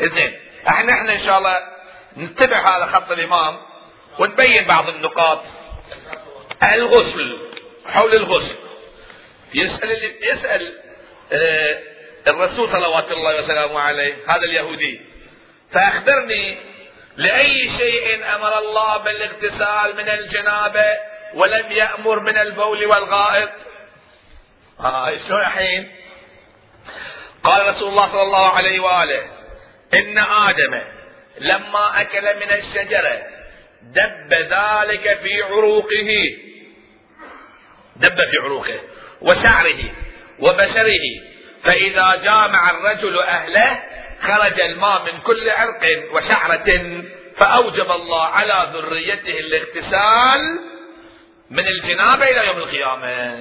زين 0.00 0.40
إحنا 0.68 0.92
إحنا 0.92 1.12
إن 1.12 1.18
شاء 1.18 1.38
الله 1.38 1.58
نتبع 2.16 2.76
هذا 2.76 2.86
خط 2.86 3.10
الإمام 3.10 3.58
ونبين 4.18 4.64
بعض 4.64 4.88
النقاط. 4.88 5.42
الغسل 6.62 7.38
حول 7.86 8.14
الغسل. 8.14 8.54
يسأل 9.54 10.14
يسأل 10.22 10.78
آه 11.32 11.78
الرسول 12.26 12.68
صلوات 12.68 13.12
الله 13.12 13.38
وسلامه 13.38 13.80
عليه 13.80 14.14
هذا 14.28 14.42
اليهودي. 14.42 15.00
فأخبرني 15.70 16.58
لأي 17.16 17.70
شيء 17.70 18.34
أمر 18.34 18.58
الله 18.58 18.96
بالاغتسال 18.96 19.96
من 19.96 20.08
الجنابة 20.08 20.84
ولم 21.34 21.72
يأمر 21.72 22.20
من 22.20 22.36
البول 22.36 22.86
والغائط. 22.86 23.50
آه 24.80 25.16
شلون 25.16 25.40
الحين؟ 25.40 25.92
قال 27.44 27.66
رسول 27.68 27.88
الله 27.88 28.12
صلى 28.12 28.22
الله 28.22 28.48
عليه 28.48 28.80
وآله 28.80 29.22
إن 29.94 30.18
آدم 30.18 30.80
لما 31.38 32.00
أكل 32.00 32.36
من 32.36 32.52
الشجرة 32.52 33.22
دب 33.82 34.32
ذلك 34.32 35.18
في 35.22 35.42
عروقه 35.42 36.36
دب 37.96 38.24
في 38.24 38.38
عروقه 38.38 38.80
وشعره 39.20 39.92
وبشره 40.38 41.04
فإذا 41.62 42.16
جامع 42.24 42.70
الرجل 42.70 43.18
أهله 43.22 43.82
خرج 44.22 44.60
الماء 44.60 45.12
من 45.12 45.20
كل 45.20 45.50
عرق 45.50 46.12
وشعرة 46.14 47.02
فأوجب 47.36 47.90
الله 47.90 48.24
على 48.24 48.72
ذريته 48.74 49.38
الاغتسال 49.40 50.40
من 51.50 51.66
الجنابة 51.66 52.24
إلى 52.28 52.46
يوم 52.46 52.56
القيامة 52.56 53.34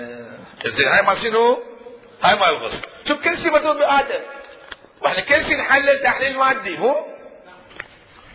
زين 0.65 0.87
هاي 0.87 1.01
ما 1.01 1.15
شنو؟ 1.15 1.63
هاي 2.23 2.35
ما 2.35 2.49
الغسل 2.49 2.81
شوف 3.07 3.23
كل 3.23 3.37
شيء 3.37 3.51
مرتبط 3.51 3.75
بآدم 3.77 4.19
وإحنا 5.01 5.21
كل 5.21 5.45
شيء 5.45 5.57
نحلل 5.57 5.99
تحليل 6.03 6.37
مادي 6.37 6.77
مو؟ 6.77 7.07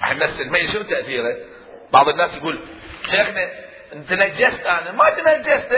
إحنا 0.02 0.26
نفس 0.26 0.40
المي 0.40 0.68
شنو 0.68 0.82
تأثيره؟ 0.82 1.36
بعض 1.92 2.08
الناس 2.08 2.36
يقول 2.36 2.64
شيخنا 3.10 3.50
أنت 3.92 4.12
نجست 4.12 4.66
أنا 4.66 4.92
ما 4.92 5.10
تنجست 5.10 5.72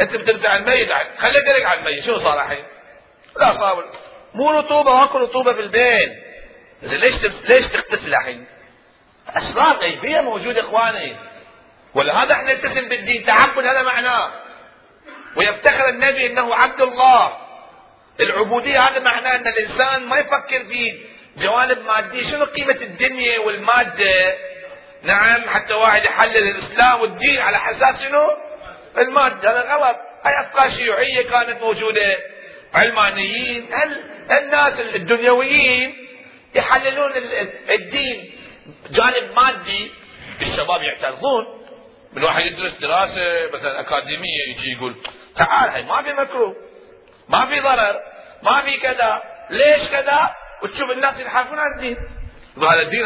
أنت 0.00 0.16
بترجع 0.16 0.56
الميت 0.56 0.88
خلي 1.18 1.40
دلك 1.40 1.64
على 1.64 1.80
الميت 1.80 2.04
شو 2.04 2.18
صار 2.18 2.40
الحين؟ 2.40 2.64
لا 3.36 3.52
صابر 3.52 3.84
مو 4.34 4.50
رطوبة 4.50 4.94
ماكو 4.94 5.18
رطوبة 5.18 5.52
في 5.52 5.60
البيت. 5.60 6.12
ليش 6.82 7.14
ليش 7.48 7.66
تغتسل 7.66 8.14
الحين؟ 8.14 8.46
اسرار 9.28 9.76
غيبية 9.76 10.20
موجودة 10.20 10.60
إخواني. 10.60 11.16
ولهذا 11.94 12.32
إحنا 12.32 12.52
نلتزم 12.52 12.88
بالدين 12.88 13.26
تعبد 13.26 13.66
هذا 13.66 13.82
معناه. 13.82 14.32
ويفتخر 15.36 15.88
النبي 15.88 16.26
إنه 16.26 16.54
عبد 16.54 16.80
الله. 16.80 17.36
العبودية 18.20 18.80
هذا 18.80 18.98
معناه 18.98 19.36
إن 19.36 19.46
الإنسان 19.46 20.06
ما 20.06 20.18
يفكر 20.18 20.64
في 20.64 21.00
جوانب 21.36 21.78
مادية. 21.86 22.30
شنو 22.30 22.44
قيمة 22.44 22.78
الدنيا 22.80 23.38
والمادة؟ 23.38 24.36
نعم 25.02 25.48
حتى 25.48 25.74
واحد 25.74 26.04
يحلل 26.04 26.48
الإسلام 26.48 27.00
والدين 27.00 27.40
على 27.40 27.58
حساب 27.58 27.96
شنو؟ 27.96 28.28
المادة. 28.98 29.50
هذا 29.50 29.74
غلط. 29.74 29.96
هاي 30.24 30.40
أفكار 30.40 30.70
شيوعية 30.70 31.30
كانت 31.30 31.62
موجودة. 31.62 32.18
علمانيين 32.74 33.68
الناس 34.30 34.80
الدنيويين 34.94 35.94
يحللون 36.54 37.12
الدين 37.70 38.32
جانب 38.90 39.30
مادي؟ 39.36 39.90
الشباب 40.42 40.82
يعترضون. 40.82 41.46
من 42.12 42.24
واحد 42.24 42.46
يدرس 42.46 42.72
دراسة 42.72 43.50
مثلا 43.52 43.80
أكاديمية 43.80 44.48
يجي 44.48 44.72
يقول 44.72 44.96
تعال 45.36 45.70
هاي 45.70 45.82
ما 45.82 46.02
في 46.02 46.12
مكروه 46.12 46.56
ما 47.28 47.46
في 47.46 47.60
ضرر 47.60 48.00
ما 48.42 48.62
في 48.62 48.76
كذا 48.76 49.22
ليش 49.50 49.88
كذا؟ 49.88 50.30
وتشوف 50.62 50.90
الناس 50.90 51.20
ينحرفون 51.20 51.58
عن 51.58 51.72
الدين. 51.76 51.96
هذا 52.56 52.82
الدين 52.82 53.04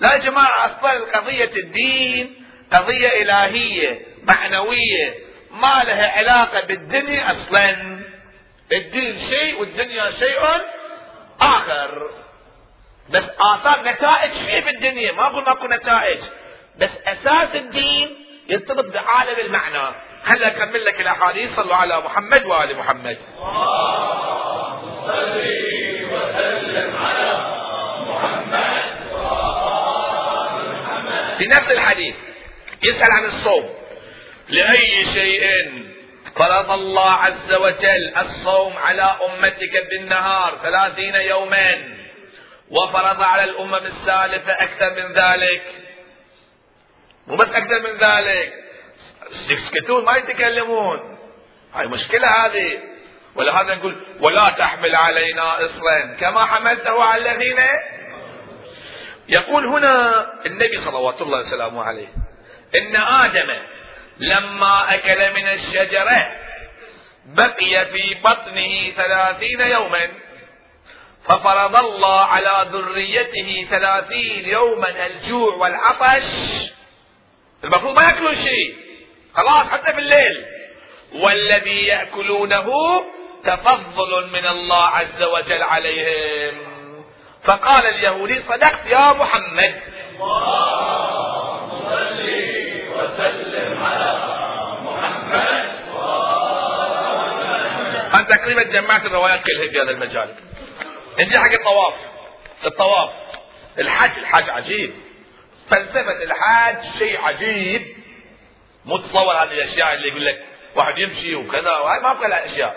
لا 0.00 0.12
يا 0.12 0.18
جماعة 0.18 0.66
أصلا 0.66 1.18
قضية 1.18 1.50
الدين 1.56 2.34
قضية 2.72 3.22
إلهية 3.22 4.06
معنوية 4.22 5.14
ما 5.50 5.84
لها 5.84 6.18
علاقة 6.18 6.60
بالدنيا 6.66 7.32
أصلا. 7.32 8.03
الدين 8.76 9.18
شيء 9.18 9.60
والدنيا 9.60 10.10
شيء 10.10 10.40
آخر. 11.40 12.10
بس 13.10 13.24
آثار 13.54 13.82
نتائج 13.82 14.32
فيه 14.32 14.60
في 14.60 14.70
الدنيا. 14.70 15.12
ما 15.12 15.26
أقول 15.26 15.44
ماكو 15.44 15.66
نتائج. 15.66 16.20
بس 16.78 16.90
أساس 17.06 17.54
الدين 17.54 18.26
يرتبط 18.48 18.84
بعالم 18.84 19.38
المعنى. 19.46 19.94
خليني 20.24 20.46
أكمل 20.46 20.84
لك 20.84 21.00
الأحاديث. 21.00 21.54
صلوا 21.56 21.76
على 21.76 22.00
محمد 22.00 22.46
وآل 22.46 22.76
محمد 22.76 23.18
صلي 25.06 26.04
وسلم 26.04 26.96
على 26.96 27.38
محمد. 28.08 28.94
في 31.38 31.46
نفس 31.46 31.72
الحديث 31.72 32.16
يسأل 32.82 33.12
عن 33.12 33.24
الصوم. 33.24 33.74
لأي 34.48 35.04
شيء؟ 35.04 35.93
فرض 36.36 36.70
الله 36.70 37.10
عز 37.10 37.54
وجل 37.54 38.12
الصوم 38.16 38.76
على 38.76 39.02
أمتك 39.02 39.86
بالنهار 39.90 40.58
ثلاثين 40.62 41.14
يوما 41.14 41.96
وفرض 42.70 43.22
على 43.22 43.44
الأمم 43.44 43.74
السالفة 43.74 44.52
أكثر 44.52 44.90
من 44.90 45.12
ذلك. 45.12 45.62
مو 47.26 47.36
بس 47.36 47.48
أكثر 47.48 47.80
من 47.80 47.96
ذلك 47.96 48.52
يسكتون 49.48 50.04
ما 50.04 50.16
يتكلمون. 50.16 51.18
هاي 51.74 51.86
مشكلة 51.86 52.28
هذه. 52.28 52.78
ولهذا 53.34 53.74
نقول 53.74 54.00
ولا 54.20 54.54
تحمل 54.58 54.94
علينا 54.94 55.66
إصرا 55.66 56.00
كما 56.20 56.46
حملته 56.46 57.04
على 57.04 57.32
الذين. 57.32 57.58
يقول 59.28 59.66
هنا 59.66 60.26
النبي 60.46 60.76
صلوات 60.76 61.22
الله 61.22 61.38
وسلامه 61.38 61.84
عليه 61.84 62.08
إن 62.74 62.96
آدم 62.96 63.50
لما 64.18 64.94
أكل 64.94 65.34
من 65.34 65.46
الشجرة 65.46 66.32
بقي 67.26 67.86
في 67.86 68.14
بطنه 68.14 68.90
ثلاثين 68.96 69.60
يوما 69.60 70.08
ففرض 71.24 71.76
الله 71.76 72.20
على 72.20 72.68
ذريته 72.72 73.66
ثلاثين 73.70 74.48
يوما 74.48 75.06
الجوع 75.06 75.54
والعطش. 75.54 76.22
المفروض 77.64 78.00
ما 78.00 78.08
يأكلون 78.08 78.34
شيء 78.34 78.76
خلاص 79.34 79.70
حتى 79.70 79.92
في 79.92 79.98
الليل. 79.98 80.44
والذي 81.14 81.86
يأكلونه 81.86 82.70
تفضل 83.44 84.30
من 84.32 84.46
الله 84.46 84.84
عز 84.84 85.22
وجل 85.22 85.62
عليهم. 85.62 86.74
فقال 87.44 87.86
اليهودي 87.86 88.42
صدقت 88.48 88.86
يا 88.86 89.12
محمد. 89.12 89.80
اللهم 90.20 91.70
صل 91.70 92.30
وسلم. 92.96 93.43
أنا 98.14 98.22
تقريبا 98.22 98.62
جمعت 98.62 99.04
الروايات 99.06 99.42
كلها 99.44 99.68
في 99.70 99.80
هذا 99.82 99.90
المجال. 99.90 100.34
نجي 101.18 101.38
حق 101.38 101.52
الطواف. 101.52 101.94
الطواف. 102.66 103.10
الحج 103.78 104.18
الحج 104.18 104.50
عجيب. 104.50 104.94
فلسفة 105.70 106.22
الحاج 106.22 106.76
شيء 106.98 107.20
عجيب. 107.20 107.96
مو 108.84 108.98
تصور 108.98 109.32
هذه 109.34 109.52
الأشياء 109.52 109.94
اللي 109.94 110.08
يقول 110.08 110.24
لك 110.24 110.44
واحد 110.76 110.98
يمشي 110.98 111.34
وكذا 111.34 111.70
وهي 111.70 112.00
ما 112.00 112.12
بقى 112.14 112.26
الاشياء 112.26 112.76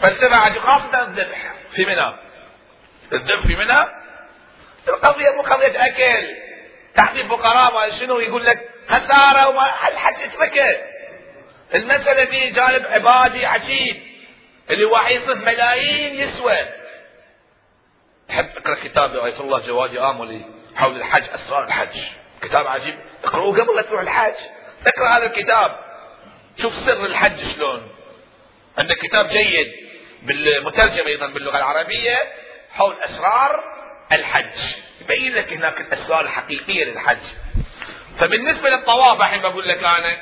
فلسفة 0.00 0.36
عجيب 0.36 0.62
خاصة 0.62 1.02
الذبح 1.02 1.54
في 1.74 1.84
منى. 1.84 2.16
الذبح 3.12 3.46
في 3.46 3.56
منى. 3.56 3.84
القضية 4.88 5.30
مو 5.36 5.42
قضية 5.42 5.86
أكل. 5.86 6.26
تحديد 6.96 7.26
فقراء 7.26 7.90
شنو 7.90 8.18
يقول 8.18 8.46
لك 8.46 8.71
خساره 8.92 9.48
وما 9.48 9.88
الحج 9.88 10.22
اتركه 10.22 10.76
المساله 11.74 12.24
دي 12.24 12.50
جانب 12.50 12.86
عبادي 12.86 13.46
عجيب 13.46 14.02
اللي 14.70 14.84
واحد 14.84 15.10
يصرف 15.10 15.38
ملايين 15.38 16.14
يسوى. 16.14 16.58
تحب 18.28 18.50
تقرأ 18.50 18.74
كتاب 18.74 19.16
آية 19.16 19.40
الله 19.40 19.58
جوادي 19.58 20.00
آملي 20.00 20.40
حول 20.76 20.96
الحج 20.96 21.22
أسرار 21.34 21.64
الحج. 21.64 22.00
كتاب 22.42 22.66
عجيب. 22.66 22.98
اقرأوه 23.24 23.60
قبل 23.60 23.76
لا 23.76 23.82
تروح 23.82 24.00
الحج. 24.00 24.34
اقرأ 24.86 25.08
هذا 25.08 25.26
الكتاب. 25.26 25.80
شوف 26.62 26.74
سر 26.74 27.06
الحج 27.06 27.40
شلون. 27.54 27.88
عندك 28.78 28.98
كتاب 28.98 29.28
جيد. 29.28 29.72
بالمترجم 30.22 31.06
أيضا 31.06 31.26
باللغة 31.26 31.56
العربية. 31.56 32.32
حول 32.70 32.96
أسرار 33.02 33.64
الحج. 34.12 34.74
يبين 35.00 35.34
لك 35.34 35.52
هناك 35.52 35.80
الأسرار 35.80 36.20
الحقيقية 36.20 36.84
للحج. 36.84 37.24
فبالنسبة 38.18 38.70
للطواف 38.70 39.20
الحين 39.20 39.42
بقول 39.42 39.68
لك 39.68 39.84
أنا 39.84 40.16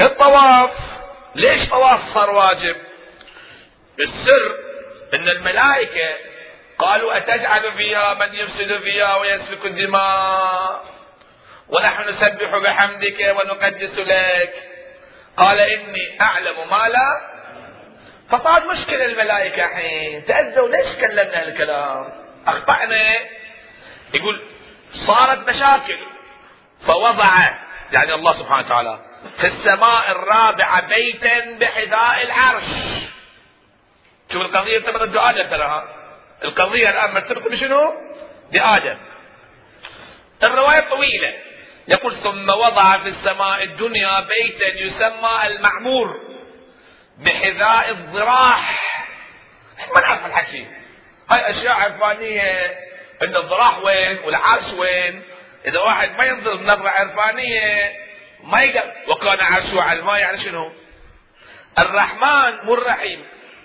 الطواف 0.00 0.70
ليش 1.34 1.68
طواف 1.68 2.08
صار 2.08 2.30
واجب؟ 2.30 2.76
السر 4.00 4.56
إن 5.14 5.28
الملائكة 5.28 6.14
قالوا 6.78 7.16
أتجعل 7.16 7.72
فيها 7.72 8.14
من 8.14 8.34
يفسد 8.34 8.78
فيها 8.78 9.16
ويسفك 9.16 9.66
الدماء؟ 9.66 10.84
ونحن 11.68 12.08
نسبح 12.08 12.56
بحمدك 12.56 13.36
ونقدس 13.36 13.98
لك. 13.98 14.54
قال 15.36 15.60
إني 15.60 16.20
أعلم 16.20 16.70
ما 16.70 16.88
لا. 16.88 17.38
فصارت 18.30 18.64
مشكلة 18.66 19.04
الملائكة 19.04 19.64
الحين. 19.64 20.24
تأذوا 20.24 20.68
ليش 20.68 20.96
كلمنا 20.96 21.42
الكلام 21.42 22.12
أخطأنا. 22.46 23.14
يقول 24.14 24.40
صارت 24.92 25.48
مشاكل. 25.48 25.98
فوضع 26.86 27.48
يعني 27.92 28.14
الله 28.14 28.32
سبحانه 28.32 28.66
وتعالى 28.66 29.00
في 29.40 29.46
السماء 29.46 30.10
الرابعة 30.10 30.86
بيتا 30.86 31.58
بحذاء 31.60 32.22
العرش. 32.22 32.64
شوف 34.32 34.42
القضية 34.42 34.76
ارتبطت 34.76 35.08
بآدم 35.08 35.50
تراها 35.50 35.84
القضية 36.44 36.90
الآن 36.90 37.14
مرتبطة 37.14 37.50
بشنو؟ 37.50 37.82
بآدم. 38.52 38.98
الرواية 40.42 40.80
طويلة. 40.80 41.34
يقول 41.88 42.14
ثم 42.14 42.50
وضع 42.50 42.98
في 42.98 43.08
السماء 43.08 43.62
الدنيا 43.62 44.20
بيتا 44.20 44.66
يسمى 44.66 45.46
المعمور 45.46 46.08
بحذاء 47.18 47.90
الضراح. 47.90 48.84
ما 49.94 50.00
نعرف 50.00 50.26
الحكي. 50.26 50.66
هاي 51.30 51.50
أشياء 51.50 51.74
عرفانية 51.74 52.76
إن 53.22 53.36
الضراح 53.36 53.78
وين 53.78 54.18
والعرش 54.18 54.72
وين. 54.72 55.22
إذا 55.66 55.78
واحد 55.78 56.10
ما 56.18 56.24
ينظر 56.24 56.56
بنظرة 56.56 56.88
عرفانية 56.88 57.92
ما 58.44 58.62
يقدر. 58.62 58.92
وكان 59.08 59.40
عرشه 59.40 59.82
على 59.82 59.98
الماء 59.98 60.16
يعني 60.16 60.38
شنو؟ 60.38 60.72
الرحمن 61.78 62.64
مو 62.64 62.74
الرحيم. 62.74 63.24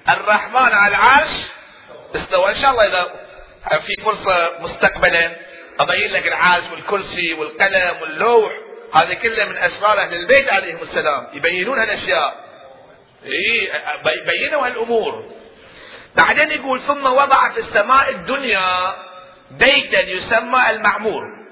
الرحمن 0.10 0.73
على 0.73 0.95
العرش 0.95 1.51
استوى. 2.15 2.49
إن 2.49 2.56
شاء 2.56 2.71
الله 2.71 2.88
إذا 2.88 3.13
في 3.79 4.01
فرصة 4.03 4.60
مستقبلا 4.60 5.36
ابين 5.79 6.12
لك 6.12 6.27
العرش 6.27 6.63
والكرسي 6.71 7.34
والقلم 7.34 8.01
واللوح 8.01 8.53
هذه 8.93 9.13
كلها 9.13 9.45
من 9.45 9.58
أسرار 9.58 9.99
أهل 9.99 10.13
البيت 10.13 10.53
عليهم 10.53 10.77
السلام. 10.82 11.27
يبينون 11.34 11.79
هالأشياء. 11.79 12.43
إيه 13.25 13.71
بينوا 14.25 14.65
هالأمور. 14.65 15.34
بعدين 16.15 16.51
يقول 16.51 16.82
ثم 16.82 17.06
وضع 17.06 17.49
في 17.49 17.60
السماء 17.60 18.10
الدنيا 18.10 18.95
بيتا 19.51 19.99
يسمى 19.99 20.69
المعمور. 20.69 21.42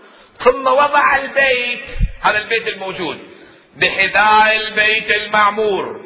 ثم 0.43 0.67
وضع 0.67 1.15
البيت. 1.15 1.86
هذا 2.21 2.38
البيت 2.38 2.67
الموجود. 2.67 3.19
بحذاء 3.75 4.56
البيت 4.56 5.12
المعمور. 5.12 6.01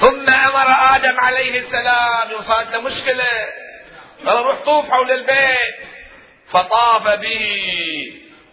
ثم 0.00 0.30
أمر 0.30 0.96
آدم 0.96 1.20
عليه 1.20 1.60
السلام. 1.60 2.42
صارت 2.42 2.72
له 2.72 2.80
مشكلة. 2.80 3.24
قال 4.26 4.46
روح 4.46 4.56
طوف 4.64 4.90
حول 4.90 5.12
البيت. 5.12 5.74
فطاف 6.50 7.20
به. 7.20 7.72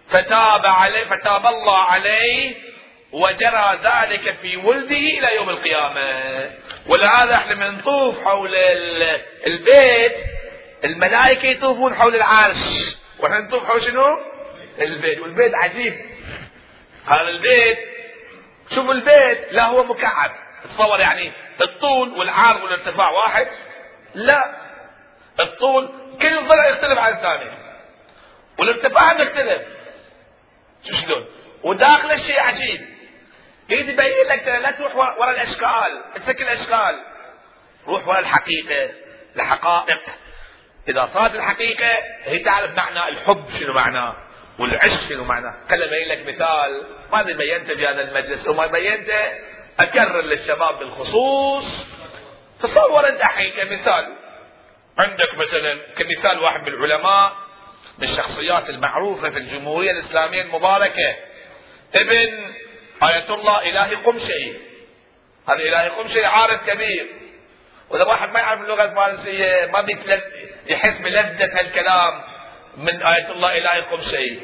فتاب 0.09 0.65
عليه 0.65 1.03
فتاب 1.03 1.45
الله 1.45 1.77
عليه. 1.77 2.55
وجرى 3.11 3.79
ذلك 3.83 4.35
في 4.41 4.57
ولده 4.57 4.95
إلى 4.95 5.35
يوم 5.35 5.49
القيامة. 5.49 6.49
ولهذا 6.87 7.35
إحنا 7.35 7.55
من 7.55 7.77
نطوف 7.77 8.23
حول 8.23 8.55
البيت. 9.47 10.15
الملائكة 10.83 11.47
يطوفون 11.47 11.95
حول 11.95 12.15
العرش. 12.15 12.97
وإحنا 13.19 13.39
نطوف 13.39 13.65
حول 13.65 13.81
شنو؟ 13.81 14.05
البيت 14.81 15.19
والبيت 15.19 15.55
عجيب. 15.55 16.05
هذا 17.05 17.21
البيت 17.21 17.77
شوفوا 18.75 18.93
البيت 18.93 19.53
لا 19.53 19.65
هو 19.65 19.83
مكعب. 19.83 20.31
تصور 20.63 20.99
يعني 20.99 21.31
الطول 21.61 22.09
والعرض 22.09 22.63
والارتفاع 22.63 23.09
واحد. 23.09 23.47
لا 24.15 24.55
الطول 25.39 25.89
كل 26.21 26.47
ضلع 26.47 26.67
يختلف 26.67 26.99
عن 26.99 27.13
الثاني. 27.13 27.51
والارتفاع 28.59 29.21
يختلف 29.21 29.61
شلون؟ 30.83 31.27
وداخل 31.63 32.11
الشيء 32.11 32.39
عجيب. 32.39 32.81
يريد 33.69 33.89
يبين 33.89 34.27
لك 34.27 34.47
لا 34.47 34.71
تروح 34.71 34.95
ورا 34.95 35.31
الأشكال. 35.31 36.03
اترك 36.15 36.41
الأشكال. 36.41 37.03
روح 37.87 38.07
ورا 38.07 38.19
الحقيقة 38.19 38.91
الحقائق 39.35 40.01
إذا 40.87 41.09
صارت 41.13 41.35
الحقيقة 41.35 41.89
هي 42.23 42.39
تعرف 42.39 42.77
معنى 42.77 43.07
الحب 43.07 43.45
شنو 43.59 43.73
معناه. 43.73 44.28
والعشق 44.59 45.01
شنو 45.09 45.23
معناه؟ 45.23 45.53
خليني 45.69 45.85
أبين 45.85 46.07
لك 46.07 46.27
مثال. 46.27 46.83
ما 47.11 47.21
بينته 47.21 47.75
في 47.75 47.87
هذا 47.87 48.01
المجلس. 48.01 48.47
وما 48.47 48.67
بينته 48.67 49.31
أكرر 49.79 50.21
للشباب 50.21 50.79
بالخصوص. 50.79 51.65
تصور 52.59 53.07
انت 53.07 53.21
الحين 53.21 53.51
كمثال. 53.51 54.15
عندك 54.97 55.35
مثلا 55.37 55.77
كمثال 55.97 56.39
واحد 56.39 56.69
من 56.69 56.73
العلماء 56.73 57.33
من 57.97 58.03
الشخصيات 58.03 58.69
المعروفة 58.69 59.29
في 59.29 59.37
الجمهورية 59.37 59.91
الإسلامية 59.91 60.41
المباركة. 60.41 61.15
ابن 61.95 62.53
آية 63.03 63.33
الله 63.33 63.61
إلهي 63.69 63.95
قمشي 63.95 64.53
هذا 65.49 65.59
إلهي 65.59 65.89
قمشي 65.89 66.25
عارف 66.25 66.69
كبير. 66.69 67.07
وإذا 67.89 68.03
واحد 68.03 68.29
ما 68.29 68.39
يعرف 68.39 68.61
اللغة 68.61 68.83
الفارسية 68.83 69.65
ما 69.65 69.85
يحس 70.67 71.01
بلذة 71.01 71.59
هالكلام. 71.59 72.21
من 72.77 73.03
آية 73.03 73.31
الله 73.31 73.57
إلهي 73.57 73.81
قمشي 73.81 74.39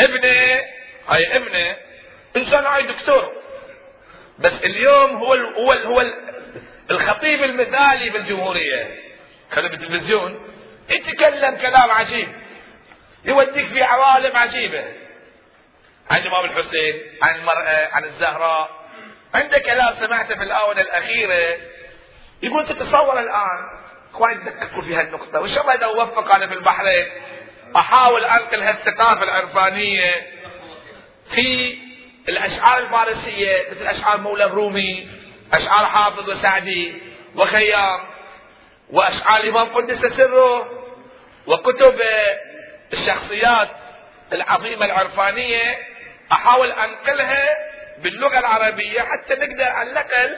ابني 0.00 0.60
هاي 1.08 1.36
ابني 1.36 1.76
إنسان 2.36 2.66
هاي 2.66 2.82
دكتور. 2.82 3.32
بس 4.38 4.52
اليوم 4.64 5.16
هو 5.16 5.34
ال 5.34 5.54
هو 5.54 5.72
ال 5.72 5.86
هو 5.86 6.00
ال 6.00 6.14
الخطيب 6.90 7.42
المثالي 7.42 8.10
بالجمهورية. 8.10 8.98
كان 9.52 9.68
بالتلفزيون. 9.68 10.48
يتكلم 10.88 11.56
كلام 11.56 11.90
عجيب. 11.90 12.28
يوديك 13.24 13.66
في 13.66 13.82
عوالم 13.82 14.36
عجيبة. 14.36 14.84
عن 16.10 16.20
الإمام 16.20 16.44
الحسين 16.44 17.02
عن 17.22 17.34
المرأة 17.34 17.88
عن 17.92 18.04
الزهراء. 18.04 18.70
عنده 19.34 19.58
كلام 19.58 19.94
سمعته 19.94 20.34
في 20.34 20.42
الآونة 20.42 20.80
الأخيرة. 20.80 21.58
يقول 22.42 22.66
تتصور 22.66 23.20
الآن. 23.20 23.78
أخواني 24.10 24.34
تدققوا 24.34 24.82
في 24.82 24.94
هالنقطة. 24.94 25.40
وإن 25.40 25.48
شاء 25.48 25.62
الله 25.62 25.74
إذا 25.74 25.84
اوفق 25.84 26.34
أنا 26.34 26.46
في 26.46 26.54
البحرين. 26.54 27.06
أحاول 27.76 28.24
أنقل 28.24 28.62
هالثقافة 28.62 29.22
العرفانية 29.22 30.26
في 31.34 31.78
الأشعار 32.28 32.78
الفارسية 32.78 33.66
مثل 33.70 33.86
أشعار 33.86 34.20
مولى 34.20 34.44
الرومي 34.44 35.08
أشعار 35.52 35.86
حافظ 35.86 36.30
وسعدي 36.30 36.94
وخيام 37.36 38.00
وأشعار 38.90 39.40
الإمام 39.40 39.68
قدس 39.68 40.06
سره 40.16 40.70
وكتب 41.46 42.00
الشخصيات 42.92 43.70
العظيمة 44.32 44.84
العرفانية. 44.84 45.78
أحاول 46.32 46.72
أنقلها 46.72 47.48
باللغة 47.98 48.38
العربية 48.38 49.00
حتى 49.00 49.34
نقدر 49.34 49.62
على 49.64 49.90
الأقل 49.90 50.36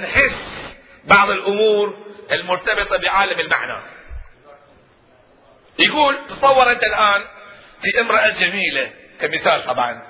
نحس 0.00 0.74
بعض 1.04 1.30
الأمور 1.30 1.96
المرتبطة 2.32 2.96
بعالم 2.96 3.40
المعنى. 3.40 3.82
يقول 5.78 6.26
تصور 6.28 6.70
أنت 6.72 6.82
الآن 6.82 7.24
في 7.82 8.00
امرأة 8.00 8.28
جميلة 8.28 8.90
كمثال 9.20 9.64
طبعا. 9.66 10.02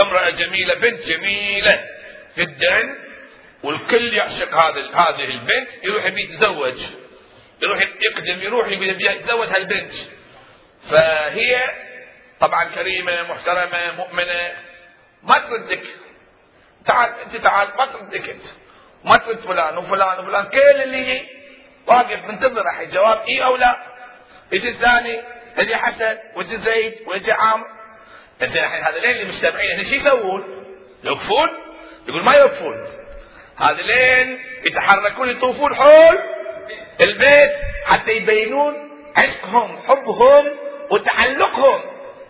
امرأة 0.00 0.30
جميلة 0.30 0.74
بنت 0.74 1.00
جميلة 1.00 1.84
جدا 2.38 2.98
والكل 3.62 4.14
يعشق 4.14 4.54
هذا 4.54 4.80
هذه 4.94 5.24
البنت 5.24 5.68
يروح 5.84 6.04
يبي 6.04 6.22
يتزوج. 6.22 6.80
يروح 7.62 7.80
يقدم 7.80 8.42
يروح 8.42 8.68
يبي 8.68 9.06
يتزوج 9.06 9.48
هالبنت. 9.48 9.92
فهي 10.90 11.70
طبعا 12.40 12.64
كريمة 12.64 13.22
محترمة 13.22 13.92
مؤمنة. 13.96 14.52
ما 15.22 15.38
تردك. 15.38 15.82
تعال 16.86 17.14
أنت 17.26 17.36
تعال 17.36 17.68
ما 17.78 17.86
تردك 17.86 18.28
أنت. 18.28 18.44
ما 19.04 19.16
ترد 19.16 19.38
فلان 19.38 19.78
وفلان 19.78 20.18
وفلان. 20.18 20.44
كل 20.44 20.82
اللي 20.82 21.26
واقف 21.86 22.24
منتظر 22.24 22.64
الجواب 22.80 23.26
إي 23.28 23.44
أو 23.44 23.56
لا. 23.56 23.89
يجي 24.52 24.68
الثاني 24.68 25.20
يجي 25.58 25.76
حسن 25.76 26.18
ويجي 26.36 26.58
زيد 26.58 26.94
ويجي 27.06 27.32
عامر 27.32 27.66
زين 28.42 28.64
الحين 28.64 28.84
هذا 28.84 28.96
اللي 28.96 29.24
مجتمعين 29.24 29.70
هنا 29.70 29.84
شو 29.84 29.94
يسوون؟ 29.94 30.44
يوقفون؟ 31.04 31.48
يقول 32.08 32.24
ما 32.24 32.34
يوقفون. 32.34 32.86
هذلين 33.56 34.38
يتحركون 34.64 35.28
يطوفون 35.28 35.74
حول 35.74 36.18
البيت 37.00 37.50
حتى 37.86 38.10
يبينون 38.10 38.90
عشقهم 39.16 39.82
حبهم 39.82 40.46
وتعلقهم. 40.90 41.80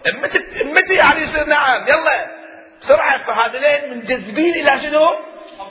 متى 0.07 0.65
متى 0.65 0.95
يعني 0.95 1.23
يصير 1.23 1.45
نعم 1.45 1.89
يلا. 1.89 2.27
بسرعة 2.81 3.19
فهذلين 3.19 3.91
منجذبين 3.91 4.55
إلى 4.55 4.83
شنو؟ 4.83 5.17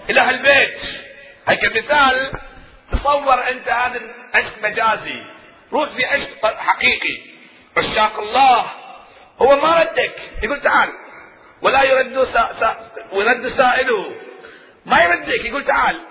إلى 0.10 0.22
هالبيت. 0.22 0.80
هاي 1.48 1.56
كمثال 1.56 2.32
تصور 2.92 3.48
أنت 3.50 3.70
هذا 3.70 4.02
عشق 4.36 4.54
مجازي. 4.64 5.39
روح 5.74 5.90
في 5.90 6.06
عشق 6.06 6.58
حقيقي. 6.58 7.22
عشاق 7.78 8.20
الله. 8.20 8.72
هو 9.42 9.56
ما 9.56 9.80
ردك. 9.80 10.16
يقول 10.44 10.62
تعال. 10.62 10.90
ولا 11.62 11.84
يرد 11.84 12.24
سا 12.24 12.54
سا 12.60 12.92
ويرد 13.12 13.48
سائله. 13.48 14.16
ما 14.86 15.04
يردك. 15.04 15.46
يقول 15.46 15.66
تعال. 15.66 16.02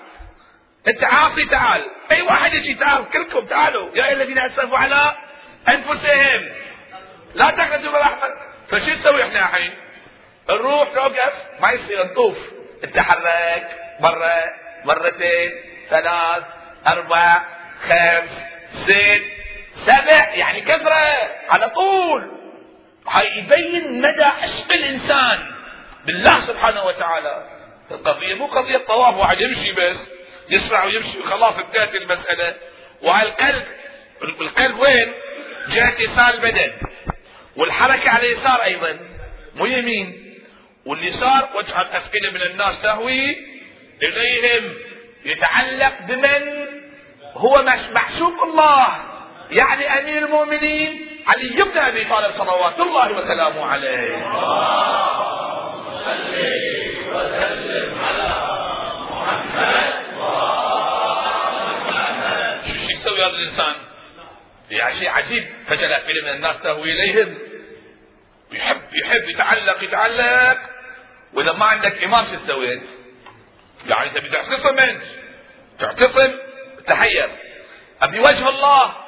أنت 0.88 1.05
عاصي 1.05 1.44
تعال. 1.47 1.90
أي 2.12 2.23
واحد 2.23 2.55
يجي 2.55 2.75
تعال. 2.75 3.11
كلكم 3.11 3.47
تعالوا. 3.47 3.97
يا 3.97 4.12
الذين 4.12 4.38
أسرفوا 4.38 4.79
على 4.79 5.16
أنفسهم. 5.68 6.49
لا 7.35 7.51
تخرجوا 7.51 7.92
برحمة 7.92 8.29
فشو 8.68 8.90
نسوي 8.90 9.23
إحنا 9.23 9.40
الحين؟ 9.40 9.75
نروح 10.51 10.94
نوقف 10.94 11.33
ما 11.61 11.71
يصير 11.71 12.05
نطوف 12.05 12.38
نتحرك 12.85 13.79
مرة. 14.01 14.44
مرتين. 14.85 15.51
ثلاث. 15.90 16.44
أربع. 16.87 17.42
خمس. 17.88 18.31
ست. 18.85 19.38
سبع 19.86 20.34
يعني 20.34 20.60
كثرة 20.60 21.30
على 21.48 21.70
طول. 21.70 22.38
يبين 23.36 24.02
مدى 24.02 24.24
عشق 24.24 24.72
الإنسان 24.72 25.54
بالله 26.06 26.40
سبحانه 26.40 26.84
وتعالى. 26.84 27.46
القضية 27.90 28.34
مو 28.34 28.46
قضية 28.46 28.76
طواف 28.76 29.14
واحد 29.14 29.40
يمشي 29.40 29.72
بس 29.72 30.10
يسرع 30.50 30.84
ويمشي 30.84 31.18
وخلاص 31.18 31.58
انتهت 31.58 31.94
المسألة. 31.94 32.54
وعلى 33.02 33.28
القلب 34.40 34.78
وين؟ 34.78 35.12
جهة 35.68 36.00
يسار 36.00 36.34
البدن. 36.34 36.72
والحركة 37.56 38.10
على 38.10 38.32
اليسار 38.32 38.64
أيضا 38.64 38.98
مو 39.54 39.66
يمين. 39.66 40.34
واليسار 40.86 41.48
وجه 41.54 41.80
الأفئدة 41.80 42.30
من 42.30 42.42
الناس 42.42 42.82
تهوي 42.82 43.36
إليهم. 44.02 44.74
يتعلق 45.24 46.02
بمن 46.02 46.66
هو 47.34 47.64
معشوق 47.92 48.42
الله. 48.42 49.08
يعني 49.50 49.98
أمير 49.98 50.18
المؤمنين 50.18 51.08
علي 51.26 51.62
بن 51.62 51.78
أبي 51.78 52.04
طالب 52.04 52.32
صلوات 52.37 52.80
الله 52.80 53.12
وسلامه 53.12 53.66
عليه. 53.66 54.16
وسلم 57.14 57.98
على 58.04 58.28
محمد 59.11 59.98
شو 62.66 62.90
يسوي 62.90 63.24
هذا 63.24 63.37
الإنسان؟ 63.37 63.74
يعني 64.70 64.94
شيء 64.94 65.08
عجيب. 65.08 65.46
فجأة 65.66 65.98
فيلم 65.98 66.24
من 66.24 66.30
الناس 66.30 66.61
تهوي 66.61 66.92
إليهم. 66.92 67.38
يحب 68.52 68.80
يحب 68.92 69.28
يتعلق 69.28 69.82
يتعلق. 69.82 70.58
وإذا 71.32 71.52
ما 71.52 71.66
عندك 71.66 72.04
امام 72.04 72.24
شو 72.24 72.46
سويت؟ 72.46 72.82
يعني 73.87 74.08
انت 74.08 74.18
بتعتصم 74.18 74.78
أنت. 74.78 75.02
تعتصم 75.78 76.34
تحير. 76.87 77.28
أبي 78.02 78.20
وجه 78.20 78.48
الله. 78.48 79.08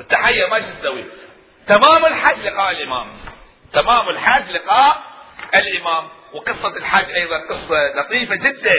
التحير 0.00 0.50
ما 0.50 0.58
تسوي؟ 0.58 1.04
تمام 1.66 2.06
الحج 2.06 2.46
لقاء 2.46 2.70
الإمام. 2.70 3.18
تمام 3.72 4.08
الحج 4.08 4.50
لقاء 4.50 5.02
الإمام. 5.54 6.08
وقصة 6.32 6.76
الحج 6.76 7.10
أيضا 7.10 7.38
قصة 7.38 7.94
لطيفة 7.94 8.34
جدا. 8.34 8.76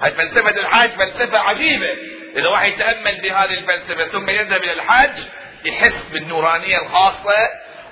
هاي 0.00 0.10
فلسفة 0.10 0.60
الحج 0.60 0.90
فلسفة 0.90 1.38
عجيبة. 1.38 1.96
إذا 2.36 2.48
واحد 2.48 2.68
يتأمل 2.68 3.20
بهذه 3.20 3.54
الفلسفة 3.58 4.08
ثم 4.08 4.30
يذهب 4.30 4.62
إلى 4.62 4.72
الحج 4.72 5.24
يحس 5.64 6.08
بالنورانية 6.12 6.78
الخاصة. 6.82 7.36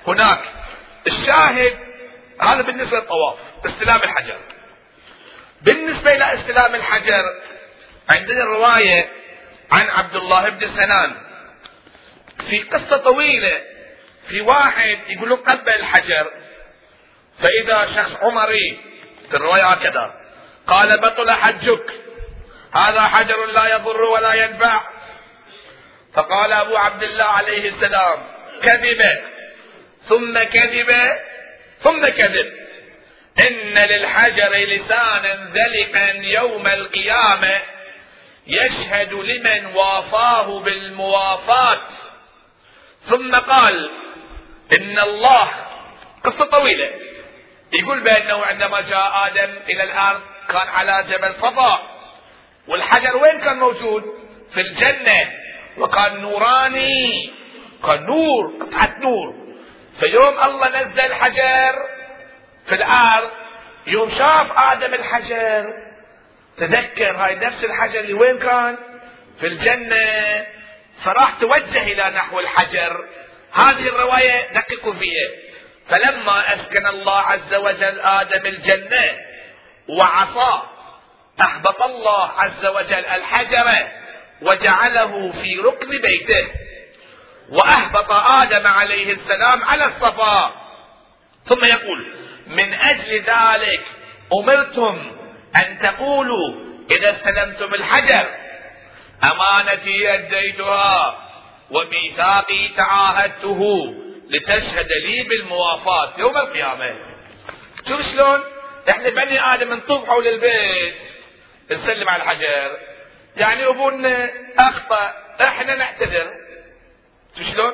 هناك 0.07 0.41
الشاهد 1.07 1.73
هذا 2.41 2.61
بالنسبة 2.61 2.97
للطواف 2.97 3.35
استلام 3.65 3.99
الحجر. 4.03 4.37
بالنسبة 5.61 6.15
إلى 6.15 6.33
استلام 6.33 6.75
الحجر 6.75 7.23
عندنا 8.09 8.43
رواية 8.43 9.09
عن 9.71 9.89
عبد 9.89 10.15
الله 10.15 10.49
بن 10.49 10.67
سنان. 10.75 11.26
في 12.49 12.59
قصة 12.59 12.97
طويلة 12.97 13.61
في 14.27 14.41
واحد 14.41 14.97
يقول 15.07 15.29
له 15.29 15.35
قبل 15.35 15.69
الحجر 15.69 16.31
فإذا 17.39 17.85
شخص 17.85 18.15
عمري 18.21 18.79
في 19.29 19.37
الرواية 19.37 19.63
هكذا 19.63 20.13
قال 20.67 21.01
بطل 21.01 21.31
حجك 21.31 21.91
هذا 22.73 23.01
حجر 23.01 23.45
لا 23.45 23.75
يضر 23.75 24.01
ولا 24.01 24.33
ينفع. 24.33 24.81
فقال 26.13 26.51
أبو 26.51 26.77
عبد 26.77 27.03
الله 27.03 27.25
عليه 27.25 27.69
السلام 27.69 28.23
كذب 28.63 29.01
ثم 30.07 30.39
كذب 30.43 30.95
ثم 31.79 32.07
كذب. 32.07 32.53
إن 33.39 33.77
للحجر 33.77 34.51
لسانا 34.57 35.51
ذلقا 35.53 36.11
يوم 36.23 36.67
القيامة 36.67 37.61
يشهد 38.47 39.13
لمن 39.13 39.65
وافاه 39.65 40.59
بالموافاة. 40.59 41.81
ثم 43.09 43.35
قال 43.35 43.89
إن 44.73 44.99
الله 44.99 45.49
قصة 46.23 46.45
طويلة. 46.45 46.89
يقول 47.73 47.99
بأنه 47.99 48.45
عندما 48.45 48.81
جاء 48.81 49.27
آدم 49.27 49.53
إلى 49.69 49.83
الأرض 49.83 50.21
كان 50.49 50.67
على 50.67 51.05
جبل 51.09 51.35
صفا 51.41 51.79
والحجر 52.67 53.17
وين 53.17 53.39
كان 53.39 53.57
موجود؟ 53.59 54.03
في 54.53 54.61
الجنة 54.61 55.31
وكان 55.77 56.21
نوراني 56.21 57.31
كان 57.85 58.05
نور 58.05 58.53
قطعة 58.61 58.99
نور. 58.99 59.35
فيوم 59.99 60.39
الله 60.43 60.81
نزل 60.81 61.13
حجر 61.13 61.73
في 62.65 62.75
الأرض 62.75 63.29
يوم 63.87 64.11
شاف 64.11 64.51
آدم 64.57 64.93
الحجر 64.93 65.65
تذكر 66.57 67.15
هاي 67.17 67.35
نفس 67.35 67.63
الحجر 67.63 67.99
اللي 67.99 68.13
وين 68.13 68.39
كان؟ 68.39 68.77
في 69.39 69.47
الجنة. 69.47 70.56
فراح 71.03 71.33
توجه 71.41 71.83
إلى 71.83 72.11
نحو 72.15 72.39
الحجر. 72.39 73.05
هذه 73.53 73.87
الرواية 73.87 74.53
دققوا 74.53 74.93
فيها. 74.93 75.29
فلما 75.89 76.53
أسكن 76.53 76.87
الله 76.87 77.17
عز 77.17 77.53
وجل 77.55 77.99
آدم 77.99 78.45
الجنة 78.45 79.17
وعصى 79.89 80.61
احبط 81.41 81.81
الله 81.81 82.31
عز 82.31 82.65
وجل 82.65 83.05
الحجر 83.05 83.87
وجعله 84.41 85.31
في 85.31 85.57
ركن 85.57 85.89
بيته. 85.89 86.47
وأهبط 87.49 88.11
آدم 88.11 88.67
عليه 88.67 89.13
السلام 89.13 89.63
على 89.63 89.85
الصفا. 89.85 90.67
ثم 91.45 91.65
يقول 91.65 92.07
من 92.47 92.73
أجل 92.73 93.23
ذلك 93.23 93.81
أمرتم 94.33 95.17
أن 95.55 95.79
تقولوا 95.79 96.67
إذا 96.91 97.11
استلمتم 97.11 97.73
الحجر 97.73 98.27
أمانتي 99.23 100.13
أديتها 100.13 101.17
وميثاقي 101.71 102.67
تعاهدته 102.77 103.93
لتشهد 104.29 104.87
لي 105.05 105.23
بالموافاة 105.23 106.13
يوم 106.17 106.37
القيامة. 106.37 106.95
شوف 107.87 108.11
شلون؟ 108.11 108.43
إحنا 108.89 109.09
بني 109.09 109.53
آدم 109.53 109.73
نطوف 109.73 110.07
حول 110.07 110.27
البيت 110.27 110.95
نسلم 111.71 112.09
على 112.09 112.23
الحجر. 112.23 112.77
يعني 113.37 113.67
أبونا 113.67 114.29
أخطأ. 114.59 115.13
إحنا 115.41 115.75
نعتذر. 115.75 116.31
شلون؟ 117.51 117.73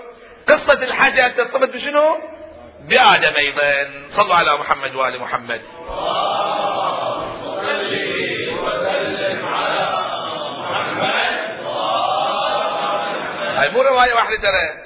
قصة 0.49 0.83
الحجر 0.83 1.29
ترتبط 1.29 1.69
بشنو؟ 1.69 2.17
بآدم 2.79 3.35
أيضا. 3.35 3.91
صلوا 4.11 4.35
على 4.35 4.57
محمد 4.57 4.95
وآل 4.95 5.19
محمد 5.19 5.61
وسلم 8.63 9.45
على 9.45 9.89
محمد 10.59 11.23
هاي 13.63 13.69
مو 13.69 13.81
رواية 13.81 14.13
واحدة 14.13 14.37
ترى. 14.37 14.83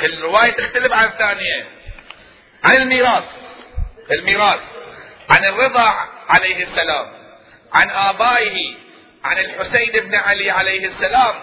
كل 0.00 0.20
رواية 0.20 0.50
تختلف 0.52 0.92
عن 0.92 1.04
الثانية. 1.04 1.66
عن 2.64 2.76
الميراث. 2.76 3.24
الميراث. 4.10 4.60
عن 5.30 5.44
الرضا 5.44 5.94
عليه 6.28 6.64
السلام. 6.64 7.06
عن 7.72 7.90
آبائه. 7.90 8.74
عن 9.24 9.38
الحسين 9.38 9.92
بن 9.92 10.14
علي 10.14 10.50
عليه 10.50 10.86
السلام. 10.86 11.34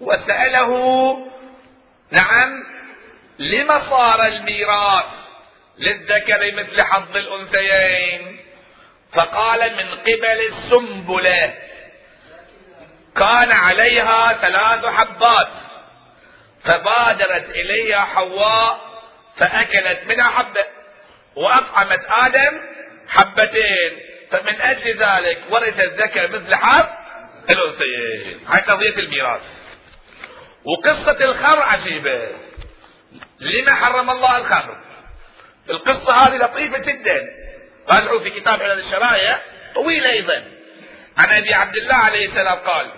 وسأله 0.00 0.70
نعم 2.10 2.64
لم 3.38 3.80
صار 3.90 4.26
الميراث 4.26 5.04
للذكر 5.78 6.52
مثل 6.54 6.82
حظ 6.82 7.16
الأنثيين؟ 7.16 8.40
فقال 9.12 9.76
من 9.76 9.90
قبل 9.98 10.40
السنبلة. 10.48 11.54
كان 13.16 13.52
عليها 13.52 14.32
ثلاث 14.32 14.86
حبات. 14.94 15.73
فبادرت 16.64 17.50
إليها 17.50 18.00
حواء 18.00 18.80
فأكلت 19.36 20.04
منها 20.06 20.30
حبة 20.30 20.64
وأطعمت 21.36 22.00
آدم 22.08 22.60
حبتين. 23.08 24.00
فمن 24.30 24.60
أجل 24.60 24.96
ذلك 24.98 25.38
ورث 25.50 25.80
الذكر 25.80 26.28
مثل 26.30 26.54
حظ 26.54 26.86
الأنثيين. 27.50 28.40
هاي 28.46 28.60
قضية 28.60 28.98
الميراث. 28.98 29.42
وقصة 30.64 31.24
الخمر 31.24 31.62
عجيبة. 31.62 32.28
لما 33.40 33.74
حرم 33.74 34.10
الله 34.10 34.36
الخمر؟ 34.36 34.76
القصة 35.70 36.12
هذه 36.12 36.36
لطيفة 36.36 36.78
جدا. 36.78 37.30
راجعوا 37.88 38.20
في 38.20 38.30
كتاب 38.30 38.62
علل 38.62 38.78
الشرائع 38.78 39.42
طويل 39.74 40.06
أيضا. 40.06 40.44
عن 41.18 41.30
أبي 41.30 41.54
عبد 41.54 41.76
الله 41.76 41.94
عليه 41.94 42.26
السلام 42.26 42.58
قال 42.58 42.92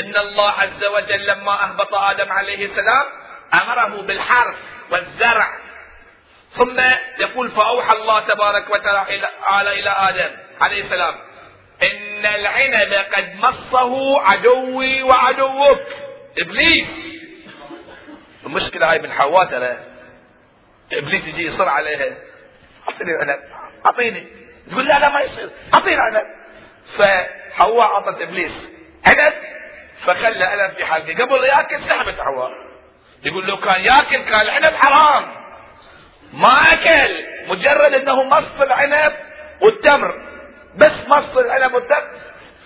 إن 0.00 0.16
الله 0.16 0.50
عز 0.50 0.84
وجل 0.84 1.26
لما 1.26 1.64
أهبط 1.64 1.94
آدم 1.94 2.32
عليه 2.32 2.66
السلام 2.66 3.06
أمره 3.54 4.02
بالحرث 4.02 4.56
والزرع. 4.90 5.58
ثم 6.50 6.80
يقول 7.18 7.50
فأوحى 7.50 7.92
الله 7.92 8.20
تبارك 8.28 8.70
وتعالى 8.70 9.80
إلى 9.80 9.90
آدم 9.90 10.36
عليه 10.60 10.84
السلام 10.84 11.14
إن 11.82 12.26
العنب 12.26 12.92
قد 12.92 13.34
مصه 13.34 14.20
عدوي 14.20 15.02
وعدوك. 15.02 15.80
إبليس! 16.38 16.88
المشكلة 18.46 18.90
هاي 18.90 18.98
من 18.98 19.12
حواء 19.12 19.46
ترى 19.46 19.76
إبليس 20.92 21.24
يجي 21.26 21.46
يصر 21.46 21.68
عليها. 21.68 22.16
أعطيني 22.88 23.12
عنب 23.12 23.40
أعطيني. 23.86 24.26
تقول 24.70 24.86
لا 24.86 24.98
لا 24.98 25.08
ما 25.08 25.20
يصير. 25.20 25.50
أعطيني 25.74 25.96
عنب 25.96 26.24
فحواء 26.98 27.86
اعطت 27.86 28.22
إبليس. 28.22 28.52
عنب! 29.06 29.32
فخلى 30.04 30.44
عنب 30.44 30.76
في 30.76 30.84
حلقه 30.84 31.24
قبل 31.24 31.44
يأكل 31.44 31.84
سحبت 31.88 32.20
حواء 32.20 32.50
يقول 33.24 33.46
لو 33.46 33.56
كان 33.56 33.84
يأكل 33.84 34.24
كان 34.24 34.40
العنب 34.40 34.74
حرام. 34.74 35.46
ما 36.32 36.72
أكل. 36.72 37.24
مجرد 37.46 37.94
إنه 37.94 38.22
مص 38.22 38.60
العنب 38.60 39.12
والتمر. 39.60 40.20
بس 40.76 41.08
مص 41.08 41.36
العنب 41.36 41.74
والتمر. 41.74 42.10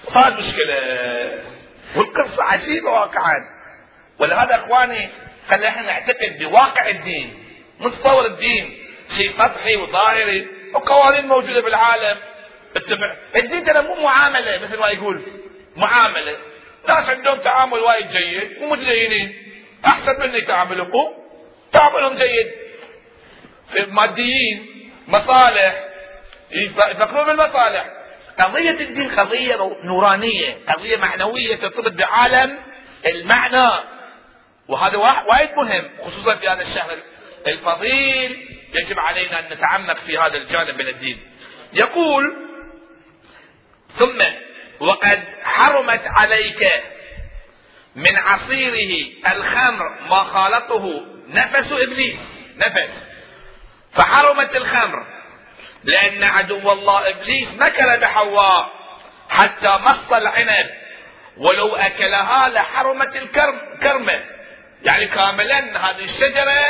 صار 0.06 0.32
مشكلة. 0.38 0.76
والقصة 1.96 2.42
عجيبة 2.42 2.90
واقعا. 2.90 3.48
ولهذا 4.18 4.54
إخواني 4.54 5.08
خلينا 5.50 5.68
إحنا 5.68 5.82
نعتقد 5.82 6.38
بواقع 6.38 6.88
الدين 6.88 7.44
نتصور 7.80 8.26
الدين 8.26 8.78
شيء 9.16 9.32
سطحي 9.38 9.76
وظاهري 9.76 10.48
وقوانين 10.74 11.26
موجودة 11.26 11.60
بالعالم. 11.60 12.18
الدين 13.36 13.64
ترى 13.64 13.82
مو 13.82 13.94
معاملة 14.04 14.58
مثل 14.58 14.78
ما 14.78 14.88
يقول 14.88 15.22
معاملة. 15.76 16.36
ناس 16.88 17.08
عندهم 17.08 17.38
تعامل 17.38 17.78
وايد 17.78 18.06
جيد 18.08 18.62
ومتدينين 18.62 19.36
أحسن 19.86 20.20
مني 20.20 20.40
تعاملكم. 20.40 21.08
تعاملهم 21.72 22.16
جيد. 22.16 22.50
في 23.72 23.86
ماديين 23.86 24.90
مصالح. 25.08 25.84
يفكرون 26.52 27.26
بالمصالح 27.26 27.90
قضية 28.38 28.70
الدين 28.70 29.10
قضية 29.10 29.76
نورانية 29.84 30.58
قضية 30.68 30.96
معنوية 30.96 31.56
ترتبط 31.56 31.92
بعالم 31.92 32.58
المعنى. 33.06 33.70
وهذا 34.68 34.96
وايد 34.96 35.50
مهم 35.56 35.90
خصوصا 36.04 36.34
في 36.34 36.48
هذا 36.48 36.62
الشهر 36.62 36.98
الفضيل. 37.46 38.46
يجب 38.74 38.98
علينا 38.98 39.40
أن 39.40 39.44
نتعمق 39.52 39.98
في 39.98 40.18
هذا 40.18 40.36
الجانب 40.36 40.82
من 40.82 40.88
الدين. 40.88 41.20
يقول 41.72 42.36
ثم 43.98 44.22
وقد 44.80 45.22
حرمت 45.44 46.02
عليك 46.06 46.82
من 47.96 48.16
عصيره 48.16 49.12
الخمر 49.32 49.88
ما 50.10 50.24
خالطه 50.24 51.06
نفس 51.28 51.72
إبليس. 51.72 52.18
نفس. 52.56 52.90
فحرمت 53.92 54.56
الخمر. 54.56 55.06
لأن 55.84 56.24
عدو 56.24 56.72
الله 56.72 57.08
إبليس 57.08 57.48
مكر 57.54 57.98
بحواء 57.98 58.70
حتى 59.30 59.68
مص 59.68 60.12
العنب. 60.12 60.70
ولو 61.36 61.76
أكلها 61.76 62.48
لحرمت 62.48 63.16
الكرمه 63.16 64.24
يعني 64.82 65.06
كاملا 65.06 65.58
هذه 65.58 66.04
الشجرة 66.04 66.66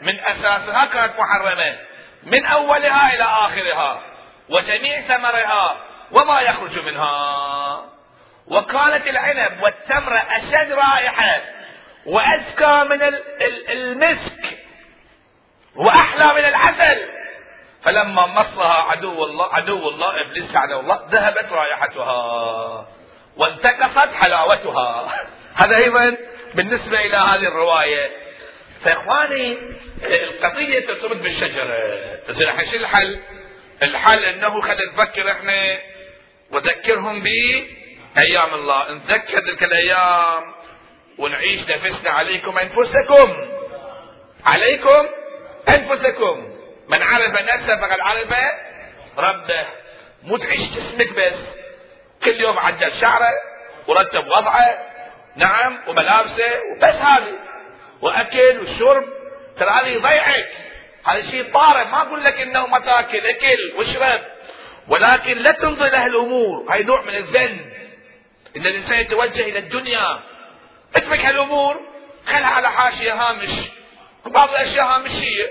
من 0.00 0.20
أساسها 0.20 0.84
كانت 0.84 1.12
محرمة. 1.18 1.76
من 2.22 2.46
أولها 2.46 3.14
إلى 3.14 3.24
آخرها. 3.24 4.02
وجميع 4.48 5.00
ثمرها. 5.00 5.91
وما 6.12 6.40
يخرج 6.40 6.78
منها. 6.78 7.84
وكانت 8.46 9.06
العنب 9.06 9.62
والتمر 9.62 10.20
أشد 10.30 10.72
رائحة 10.72 11.40
وأزكى 12.06 12.84
من 12.90 13.02
المسك 13.68 14.58
وأحلى 15.76 16.26
من 16.26 16.44
العسل. 16.48 17.08
فلما 17.82 18.26
مصها 18.26 18.72
عدو 18.72 19.24
الله 19.24 19.54
عدو 19.54 19.88
الله 19.88 20.20
إبليس 20.20 20.56
عدو 20.56 20.80
الله 20.80 21.06
ذهبت 21.10 21.52
رائحتها 21.52 22.86
وانتقصت 23.36 24.14
حلاوتها. 24.14 25.08
هذا 25.62 25.76
أيضا 25.76 26.16
بالنسبة 26.54 27.00
إلى 27.00 27.16
هذه 27.16 27.48
الرواية. 27.48 28.10
فإخواني 28.84 29.58
القضية 30.02 30.86
ترتبط 30.86 31.16
بالشجرة. 31.16 31.76
زين 32.30 32.48
الحين 32.48 32.66
شو 32.66 32.76
الحل؟ 32.76 33.20
الحل 33.82 34.24
إنه 34.24 34.60
خلينا 34.60 34.92
نفكر 34.92 35.30
إحنا 35.30 35.78
وذكرهم 36.52 37.22
بايام 37.22 38.54
الله. 38.54 38.92
نذكر 38.92 39.40
تلك 39.40 39.62
الأيام 39.62 40.54
ونعيش 41.18 41.60
نفسنا 41.70 42.10
عليكم 42.10 42.58
أنفسكم. 42.58 43.48
عليكم 44.44 45.08
أنفسكم. 45.68 46.58
من 46.88 47.02
عرف 47.02 47.42
نفسه 47.42 47.76
فقد 47.76 48.00
عرف 48.00 48.34
ربه. 49.18 49.66
مو 50.22 50.36
تعيش 50.36 50.70
جسمك 50.70 51.12
بس. 51.12 51.38
كل 52.24 52.40
يوم 52.40 52.58
عدل 52.58 52.92
شعره 53.00 53.32
ورتب 53.86 54.26
وضعه. 54.26 54.78
نعم 55.36 55.80
وملابسه 55.88 56.62
وبس 56.72 56.94
هذه. 56.94 57.38
وأكل 58.00 58.60
وشرب. 58.62 59.04
ترى 59.58 59.70
هذا 59.70 59.86
يضيعك 59.86 60.48
هذا 61.04 61.30
شيء 61.30 61.52
طارئ. 61.52 61.84
ما 61.84 62.02
أقول 62.02 62.24
لك 62.24 62.40
إنه 62.40 62.66
ما 62.66 62.78
تاكل 62.78 63.26
أكل 63.26 63.72
واشرب. 63.76 64.31
ولكن 64.88 65.38
لا 65.38 65.52
تنظر 65.52 65.86
له 65.86 66.06
الأمور. 66.06 66.72
هاي 66.72 66.82
نوع 66.82 67.02
من 67.02 67.14
الزن 67.14 67.60
إن 68.56 68.66
الإنسان 68.66 68.98
يتوجه 68.98 69.40
إلى 69.40 69.58
الدنيا. 69.58 70.20
اترك 70.96 71.24
هالامور 71.24 71.80
خلها 72.26 72.46
على 72.46 72.70
حاشية 72.70 73.14
هامش. 73.14 73.50
بعض 74.26 74.48
الأشياء 74.48 74.86
هامشية. 74.86 75.50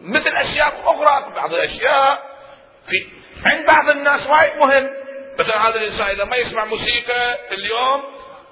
مثل 0.00 0.28
أشياء 0.30 0.80
أخرى. 0.84 1.32
بعض 1.34 1.54
الأشياء 1.54 2.38
في 2.86 3.06
عند 3.44 3.66
بعض 3.66 3.88
الناس 3.88 4.26
وايد 4.26 4.56
مهم. 4.56 4.90
مثلا 5.38 5.68
هذا 5.68 5.76
الإنسان 5.76 6.06
إذا 6.06 6.24
ما 6.24 6.36
يسمع 6.36 6.64
موسيقى 6.64 7.38
اليوم 7.52 8.02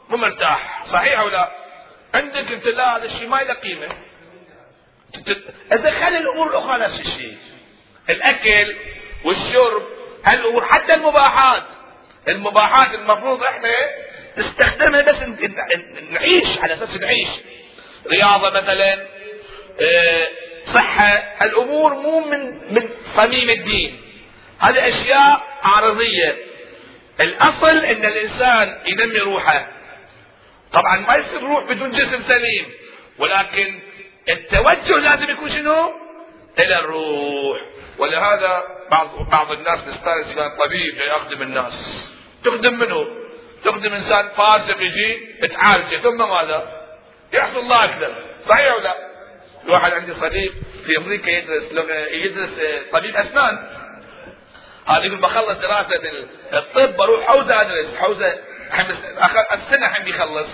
مو 0.08 0.16
مرتاح. 0.16 0.86
صحيح 0.86 1.18
أو 1.20 1.28
لا؟ 1.28 1.50
عندك 2.14 2.52
أنت 2.52 2.66
لا 2.66 2.96
هذا 2.96 3.04
الشيء 3.04 3.28
ما 3.28 3.36
له 3.36 3.54
قيمة. 3.54 3.88
ادخل 5.72 6.16
الأمور 6.16 6.50
الأخرى 6.50 6.78
نفس 6.78 7.00
الشيء. 7.00 7.38
الأكل 8.10 8.76
والشرب 9.24 9.95
هالامور 10.26 10.64
حتى 10.64 10.94
المباحات؟ 10.94 11.62
المباحات 12.28 12.94
المفروض 12.94 13.42
إحنا 13.42 13.68
نستخدمها 14.38 15.02
بس 15.02 15.16
نعيش 16.10 16.58
على 16.58 16.74
أساس 16.74 16.96
نعيش. 16.96 17.28
رياضة 18.06 18.50
مثلا 18.50 19.06
آه 19.80 20.28
صحة 20.66 21.22
هالامور 21.38 21.94
مو 21.94 22.20
من 22.20 22.72
من 22.74 22.88
صميم 23.16 23.50
الدين. 23.50 24.00
هذه 24.58 24.88
أشياء 24.88 25.42
عارضية. 25.62 26.36
الأصل 27.20 27.84
إن 27.84 28.04
الإنسان 28.04 28.78
ينمي 28.86 29.18
روحه. 29.18 29.68
طبعا 30.72 30.96
ما 30.96 31.16
يصير 31.16 31.40
روح 31.42 31.64
بدون 31.64 31.90
جسم 31.90 32.22
سليم 32.22 32.66
ولكن 33.18 33.80
التوجه 34.28 34.96
لازم 34.96 35.30
يكون 35.30 35.50
شنو؟ 35.50 36.05
إلى 36.58 36.78
الروح. 36.78 37.58
ولهذا 37.98 38.64
بعض 38.90 39.08
بعض 39.30 39.52
الناس 39.52 39.88
نستأنس 39.88 40.32
كان 40.34 40.50
طبيب 40.64 40.98
يخدم 40.98 41.42
الناس. 41.42 42.06
تخدم 42.44 42.78
منه؟ 42.78 43.06
تخدم 43.64 43.92
إنسان 43.92 44.28
فاسق 44.28 44.80
يجي 44.80 45.36
تعالجه 45.46 45.96
ثم 45.96 46.18
ماذا؟ 46.18 46.86
يحصل 47.32 47.58
الله 47.58 47.84
أكثر 47.84 48.22
صحيح 48.48 48.74
ولا؟ 48.74 48.82
لا؟ 48.82 48.96
واحد 49.68 49.92
عندي 49.92 50.14
صديق 50.14 50.52
في 50.86 50.96
أمريكا 50.96 51.30
يدرس 51.30 51.64
يدرس 52.10 52.50
طبيب 52.92 53.16
أسنان. 53.16 53.68
هذا 54.86 55.04
يقول 55.04 55.20
بخلص 55.20 55.58
دراسة 55.58 56.00
الطب 56.52 56.96
بروح 56.96 57.26
حوزة 57.26 57.60
أدرس. 57.60 57.96
حوزه 57.96 58.38
السنة 59.52 59.86
الحين 59.86 60.04
بيخلص 60.04 60.46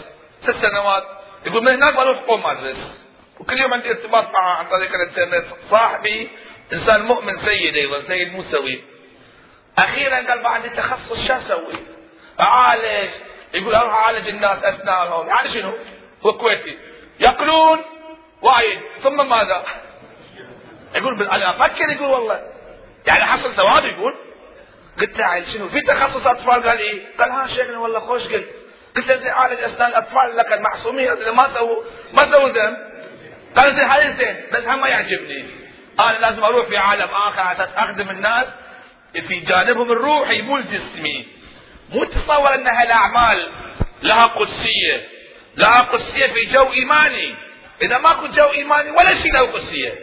ست 0.43 0.67
سنوات. 0.67 1.05
يقول 1.47 1.63
من 1.63 1.69
هناك 1.69 1.95
بروح 1.95 2.19
قوم 2.23 2.47
أدرس. 2.47 3.02
وكل 3.43 3.61
يوم 3.61 3.75
عندي 3.75 3.91
ارتباط 3.91 4.31
معه 4.31 4.55
عن 4.55 4.69
طريق 4.69 4.95
الانترنت. 4.95 5.45
صاحبي 5.71 6.31
إنسان 6.73 7.03
مؤمن 7.03 7.39
سيد 7.39 7.77
أيضا 7.77 8.03
سيد 8.09 8.33
موسوي. 8.33 8.85
أخيرا 9.79 10.17
قال 10.17 10.43
بعد 10.43 10.65
التخصص 10.65 11.27
شو 11.27 11.33
أسوي؟ 11.33 11.75
أعالج. 12.41 13.11
يقول 13.55 13.75
أروح 13.75 13.95
أعالج 13.95 14.29
الناس 14.29 14.65
اسنانهم 14.65 15.29
يعني 15.29 15.49
شنو؟ 15.49 15.73
هو 16.27 16.33
كويتي. 16.33 16.79
يأكلون 17.21 17.79
وايد. 18.43 18.81
ثم 19.03 19.29
ماذا؟ 19.29 19.65
يقول 20.95 21.23
أنا 21.23 21.51
أفكر 21.51 21.91
يقول 21.91 22.11
والله. 22.11 22.41
يعني 23.07 23.25
حصل 23.25 23.55
ثواب 23.55 23.85
يقول؟ 23.85 24.15
قلت 25.01 25.19
له 25.19 25.45
شنو؟ 25.45 25.69
في 25.69 25.81
تخصص 25.81 26.27
أطفال؟ 26.27 26.63
قال 26.63 26.79
إيه؟ 26.79 27.17
قال 27.19 27.31
ها 27.31 27.47
شيخنا 27.47 27.79
والله 27.79 28.01
خوش 28.01 28.29
قلت. 28.29 28.49
قلت 28.97 29.09
له 29.09 29.17
زين 29.17 29.31
عالج 29.31 29.61
أسنان 29.61 29.91
الأطفال 29.91 30.37
لك 30.37 30.53
المعصومين. 30.53 31.35
ما 31.37 31.49
سووا 31.55 31.83
ما 32.13 32.25
سووا 32.25 32.49
ذنب. 32.49 32.93
قال 33.57 33.77
زين 33.77 33.91
هذا 33.91 34.11
زين 34.11 34.47
بس 34.53 34.65
هم 34.65 34.81
ما 34.81 34.89
يعجبني. 34.89 35.47
أنا 36.01 36.19
لازم 36.19 36.45
أروح 36.45 36.67
في 36.67 36.77
عالم 36.77 37.09
آخر 37.29 37.41
على 37.41 37.57
أساس 37.57 37.69
أخدم 37.77 38.11
الناس. 38.11 38.47
في 39.13 39.41
جانبهم 39.41 39.93
الروحي 39.93 40.43
مو 40.43 40.57
الجسمي 40.57 41.29
مو 41.91 42.05
تصور 42.05 42.55
ان 42.55 42.67
هالاعمال 42.67 43.49
لها 44.03 44.27
قدسية. 44.27 45.09
لها 45.57 45.81
قدسية 45.81 46.27
في 46.27 46.45
جو 46.53 46.73
إيماني. 46.73 47.35
إذا 47.83 47.99
ماكو 47.99 48.27
جو 48.27 48.45
إيماني 48.45 48.91
ولا 48.91 49.15
شيء 49.15 49.33
له 49.33 49.53
قدسية. 49.53 49.95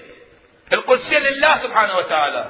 القدسية 0.73 1.19
لله 1.19 1.57
سبحانه 1.57 1.97
وتعالى. 1.97 2.45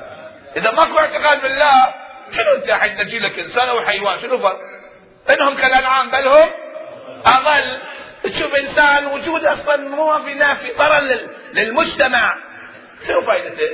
إذا 0.58 0.72
ماكو 0.72 1.00
اعتقاد 1.00 1.41
بالله 1.41 1.93
شنو 2.36 2.56
أنت 2.56 2.70
الحين 2.70 2.97
نجي 3.02 3.20
لك 3.20 3.39
إنسان 3.39 3.70
أو 3.70 3.86
حيوان؟ 3.86 4.20
شنو 4.22 4.38
فرق؟ 4.38 4.60
إنهم 5.30 5.56
كالأنعام 5.56 6.12
بل 6.12 6.28
هم 6.28 6.50
أضل. 7.26 7.78
تشوف 8.24 8.56
إنسان 8.56 9.06
وجود 9.06 9.46
أصلا 9.46 9.78
مو 9.78 10.20
في 10.20 10.34
نافي 10.34 10.72
ضرر 10.78 11.20
للمجتمع 11.54 12.36
شنو 13.08 13.22
فائدته؟ 13.22 13.70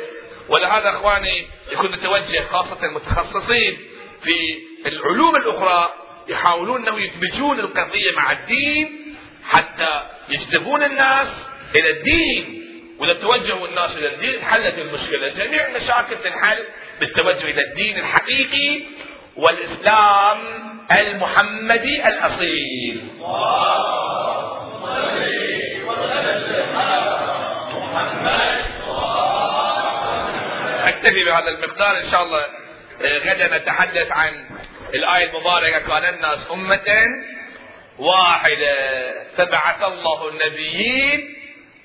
ولهذا 0.49 0.89
إخواني 0.89 1.47
يكون 1.71 1.91
متوجه 1.91 2.43
خاصة 2.51 2.85
المتخصصين 2.85 3.77
في 4.23 4.57
العلوم 4.85 5.35
الأخرى 5.35 5.93
يحاولون 6.27 6.87
انه 6.87 6.99
يدمجون 7.01 7.59
القضية 7.59 8.15
مع 8.15 8.31
الدين 8.31 9.15
حتى 9.43 10.03
يجذبون 10.29 10.83
الناس 10.83 11.27
إلى 11.75 11.89
الدين 11.89 12.65
وإذا 12.99 13.13
توجهوا 13.13 13.67
الناس 13.67 13.97
إلى 13.97 14.13
الدين 14.13 14.41
حلت 14.41 14.77
المشكلة، 14.77 15.27
جميع 15.27 15.67
المشاكل 15.67 16.15
تنحل 16.23 16.65
بالتوجه 16.99 17.43
إلى 17.43 17.61
الدين 17.61 17.99
الحقيقي 17.99 18.83
والإسلام 19.35 20.39
المحمدي 20.91 22.07
الأصيل. 22.07 23.09
أكتفي 30.87 31.23
بهذا 31.23 31.49
المقدار. 31.49 31.97
إن 31.97 32.11
شاء 32.11 32.23
الله 32.23 32.45
آه، 33.01 33.17
غدا 33.17 33.57
نتحدث 33.57 34.11
عن 34.11 34.45
الآية 34.93 35.29
المباركة. 35.29 35.79
كان 35.79 36.13
الناس 36.13 36.47
أمة 36.51 36.85
واحدة. 37.99 38.75
فبعث 39.37 39.83
الله 39.83 40.29
النبيين. 40.29 41.35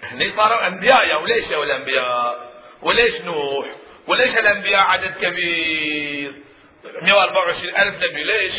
هني 0.02 0.30
صاروا 0.30 0.66
أنبياء 0.66 1.08
يا 1.08 1.16
وليش 1.16 1.50
يا 1.50 1.62
الأنبياء؟ 1.62 2.50
وليش 2.82 3.20
نوح؟ 3.20 3.66
وليش 4.06 4.34
الأنبياء 4.34 4.80
عدد 4.80 5.14
كبير؟ 5.20 6.32
124 7.02 7.76
ألف 7.76 7.96
نبي 8.04 8.24
ليش؟ 8.24 8.54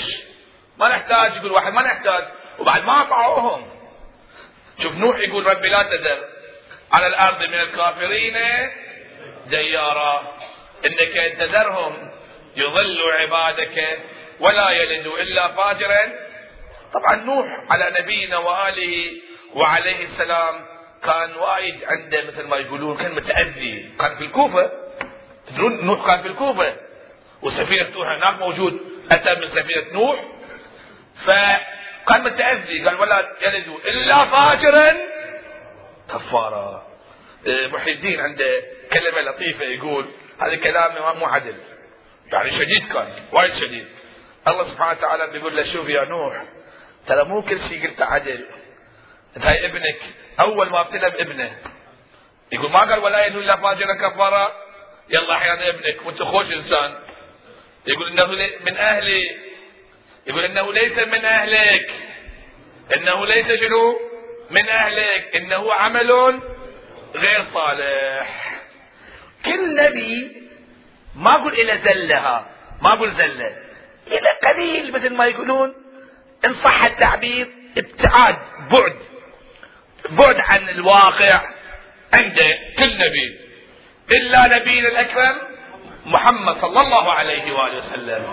ما 0.82 0.88
نحتاج 0.88 1.36
يقول 1.36 1.52
واحد 1.52 1.74
ما 1.74 1.82
نحتاج. 1.82 2.24
وبعد 2.60 2.84
ما 2.84 3.02
أطاعوهم. 3.02 3.70
شوف 4.84 4.94
نوح 4.96 5.20
يقول 5.20 5.46
ربي 5.46 5.70
لا 5.70 5.84
تذر 5.84 6.26
على 6.92 7.08
الأرض 7.08 7.44
من 7.44 7.60
الكافرين 7.60 8.38
ديارا. 9.48 10.38
إنك 10.86 11.18
إن 11.18 11.38
تذرهم 11.38 12.12
يضل 12.56 13.12
عبادك 13.22 14.00
ولا 14.40 14.70
يلد 14.70 15.08
إلا 15.08 15.48
فاجرا. 15.48 16.14
طبعا 16.94 17.16
نوح 17.16 17.46
على 17.70 17.94
نبينا 18.00 18.38
وآله 18.38 19.12
وعليه 19.54 20.06
السلام 20.06 20.66
كان 21.04 21.36
وايد 21.36 21.84
عنده 21.84 22.22
مثل 22.22 22.48
ما 22.48 22.58
يقولون 22.58 22.98
كان 22.98 23.16
متاذي 23.16 23.92
كان 24.00 24.16
في 24.16 24.24
الكوفة. 24.24 24.72
تدرون 25.48 25.86
نوح 25.86 26.08
كان 26.08 26.22
في 26.22 26.28
الكوفة. 26.28 26.76
وسفينة 27.42 27.90
نوح 27.90 28.08
هناك 28.08 28.40
موجود. 28.40 28.80
أتى 29.12 29.36
من 29.36 29.48
سفينة 29.48 29.94
نوح. 29.94 30.20
فكان 31.16 32.24
متأذي 32.24 32.86
قال 32.86 33.00
ولا 33.00 33.38
يلد 33.42 33.68
إلا 33.86 34.26
فاجرا 34.26 34.98
كفاره 36.10 36.88
إيه، 37.46 37.68
محي 37.68 37.92
الدين 37.92 38.20
عنده 38.20 38.64
كلمة 38.94 39.22
لطيفة 39.22 39.64
يقول 39.66 40.12
هذا 40.42 40.56
كلام 40.56 41.20
مو 41.20 41.26
عدل. 41.26 41.56
يعني 42.34 42.52
شديد 42.52 42.94
كان 42.94 43.14
وايد 43.32 43.56
شديد. 43.56 43.88
الله 44.48 44.64
سبحانه 44.64 44.92
وتعالى 45.00 45.28
بيقول 45.28 45.56
له 45.56 45.64
شوف 45.64 45.90
يا 45.90 46.06
نوح 46.06 46.44
ترى 47.08 47.24
مو 47.24 47.42
كل 47.42 47.62
شيء 47.62 47.88
قلت 47.88 48.02
عدل. 48.02 48.46
هاي 49.38 49.66
ابنك 49.66 50.00
أول 50.40 50.70
ما 50.70 50.82
ابتلى 50.82 51.10
بابنه 51.10 51.58
يقول 52.52 52.72
ما 52.72 52.80
قال 52.80 53.00
ولا 53.00 53.26
يدل 53.26 53.40
إلا 53.40 53.56
فاجرا 53.56 53.94
كفارا. 53.94 54.52
يلا 55.10 55.34
أحيانا 55.34 55.70
ابنك 55.70 56.06
وأنت 56.06 56.24
خوش 56.24 56.52
إنسان. 56.52 57.00
يقول 57.88 58.08
إنه 58.08 58.26
من 58.66 58.78
أهلي 58.78 59.51
يقول 60.28 60.46
إنه 60.46 60.74
ليس 60.74 60.98
من 61.08 61.26
أهلك. 61.26 61.92
إنه 62.96 63.26
ليس 63.26 63.48
شنو؟ 63.48 64.00
من 64.52 64.70
أهلك. 64.70 65.36
إنه 65.36 65.74
عمل 65.74 66.42
غير 67.16 67.46
صالح. 67.54 68.62
كل 69.46 69.76
نبي 69.76 70.42
ما 71.16 71.36
أقول 71.36 71.54
إلى 71.54 71.80
زلها 71.84 72.46
ما 72.82 72.94
أقول 72.94 73.12
زلة. 73.12 73.58
إلى 74.08 74.30
قليل 74.44 74.92
مثل 74.92 75.14
ما 75.14 75.26
يقولون 75.26 75.74
إن 76.46 76.54
صح 76.54 76.84
التعبير 76.84 77.48
ابتعاد 77.78 78.38
بعد. 78.72 78.96
بعد 80.10 80.36
عن 80.40 80.70
الواقع 80.70 81.42
عند 82.14 82.40
كل 82.80 82.98
نبي. 82.98 83.40
إلا 84.12 84.58
نبينا 84.58 84.88
الأكرم 84.88 85.38
محمد 86.06 86.56
صلى 86.62 86.82
الله 86.82 87.12
عليه 87.14 87.52
وآله 87.52 87.78
وسلم. 87.78 88.26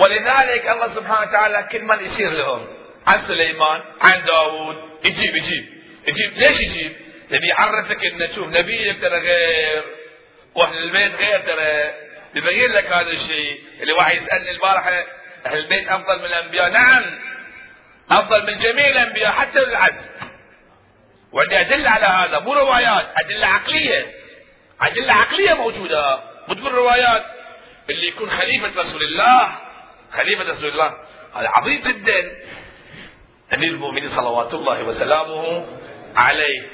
ولذلك 0.00 0.68
الله 0.68 0.94
سبحانه 0.94 1.28
وتعالى 1.28 1.68
كل 1.72 1.82
من 1.84 2.04
يصير 2.04 2.30
لهم؟ 2.30 2.66
عن 3.06 3.22
سليمان 3.28 3.80
عن 4.00 4.24
داوود. 4.24 4.76
يجيب 5.04 5.36
يجيب. 5.36 5.66
يجيب. 6.06 6.32
ليش 6.36 6.60
يجيب؟ 6.60 6.92
يبي 7.30 7.46
يعرفك 7.46 8.04
إنه 8.04 8.28
شوف 8.34 8.48
نبيك 8.48 9.00
ترى 9.00 9.18
غير 9.18 9.82
وأهل 10.54 10.78
البيت 10.78 11.14
غير 11.14 11.40
ترى. 11.40 11.92
ببين 12.34 12.72
لك 12.72 12.86
هذا 12.86 13.10
الشيء. 13.10 13.60
اللي 13.80 13.92
واحد 13.92 14.16
يسألني 14.22 14.50
البارحة 14.50 14.90
أهل 15.46 15.58
البيت 15.58 15.88
أفضل 15.88 16.18
من 16.18 16.24
الأنبياء؟ 16.24 16.70
نعم. 16.70 17.04
أفضل 18.10 18.46
من 18.46 18.58
جميع 18.58 18.88
الأنبياء 18.88 19.32
حتى 19.32 19.58
العز 19.58 20.09
وعندي 21.32 21.60
ادله 21.60 21.90
على 21.90 22.06
هذا 22.06 22.38
مو 22.38 22.54
روايات 22.54 23.08
أدلة 23.16 23.46
عقلية. 23.46 24.14
أدلة 24.80 25.12
عقلية 25.12 25.54
موجودة. 25.54 26.20
مو 26.48 26.54
بالروايات 26.54 27.24
اللي 27.90 28.08
يكون 28.08 28.30
خليفة 28.30 28.80
رسول 28.80 29.02
الله 29.02 29.48
خليفة 30.12 30.44
رسول 30.44 30.68
الله. 30.68 30.94
هذا 31.36 31.48
عظيم 31.48 31.80
جدا. 31.80 32.32
أمير 33.54 33.70
المؤمنين 33.70 34.10
صلوات 34.10 34.54
الله 34.54 34.82
وسلامه 34.82 35.66
عليه. 36.16 36.68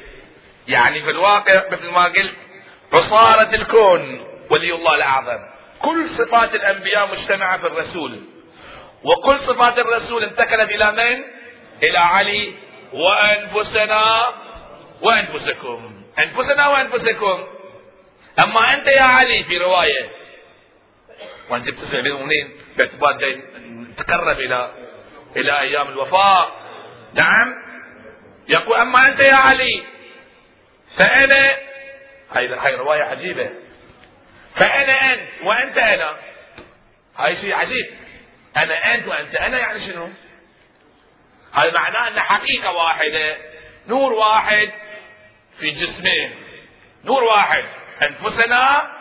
يعني 0.69 1.03
في 1.03 1.11
الواقع 1.11 1.63
مثل 1.71 1.91
ما 1.91 2.05
قلت 2.05 2.35
عصارة 2.93 3.55
الكون 3.55 4.27
ولي 4.51 4.75
الله 4.75 4.95
الأعظم. 4.95 5.39
كل 5.79 6.11
صفات 6.11 6.55
الأنبياء 6.55 7.09
مجتمعة 7.13 7.59
في 7.59 7.67
الرسول. 7.67 8.21
وكل 9.03 9.41
صفات 9.41 9.79
الرسول 9.79 10.25
انتقلت 10.25 10.71
إلى 10.71 10.93
من؟ 10.93 11.25
إلى 11.83 11.99
علي. 11.99 12.55
وأنفسنا 12.93 14.27
وأنفسكم. 15.03 16.03
أنفسنا 16.19 16.69
وأنفسكم. 16.69 17.47
أما 18.39 18.75
أنت 18.75 18.87
يا 18.87 19.03
علي 19.03 19.45
في 19.45 19.59
رواية. 19.59 20.11
وأن 21.51 21.63
جبت 21.63 21.95
منين؟ 21.95 22.57
باعتبار 22.77 23.13
جاي 23.13 23.43
تقرب 23.97 24.41
إلى 24.41 24.75
إلى 25.37 25.61
أيام 25.61 25.89
الوفاة. 25.89 26.53
نعم. 27.15 27.55
يقول 28.49 28.77
أما 28.77 29.09
أنت 29.09 29.21
يا 29.21 29.35
علي 29.35 29.83
فأنا 30.97 31.57
هاي 32.33 32.49
هاي 32.49 32.75
رواية 32.75 33.03
عجيبة. 33.03 33.51
فأنا 34.55 35.13
أنت 35.13 35.29
وأنت 35.43 35.79
أنا. 35.79 36.17
هاي 37.17 37.37
شيء 37.37 37.55
عجيب. 37.55 37.87
أنا 38.57 38.95
أنت 38.95 39.09
وأنت 39.09 39.35
أنا 39.35 39.59
يعني 39.59 39.81
شنو؟ 39.81 40.09
هذا 41.53 41.73
معناه 41.73 42.09
أن 42.09 42.21
حقيقة 42.21 42.73
واحدة 42.73 43.37
نور 43.87 44.13
واحد. 44.13 44.73
في 45.61 45.71
جسمين. 45.71 46.35
نور 47.05 47.25
واحد. 47.25 47.65
أنفسنا 48.03 48.93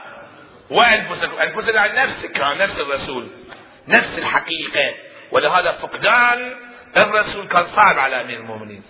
وأنفسكم 0.69 1.35
أنفسنا 1.35 1.81
عن 1.81 1.95
نفسك. 1.95 2.39
نفس 2.39 2.79
الرسول. 2.79 3.29
نفس 3.87 4.19
الحقيقة. 4.19 4.95
ولهذا 5.31 5.71
فقدان 5.71 6.55
الرسول 6.97 7.47
كان 7.47 7.67
صعب 7.67 7.99
على 7.99 8.21
أمير 8.21 8.39
المؤمنين. 8.39 8.83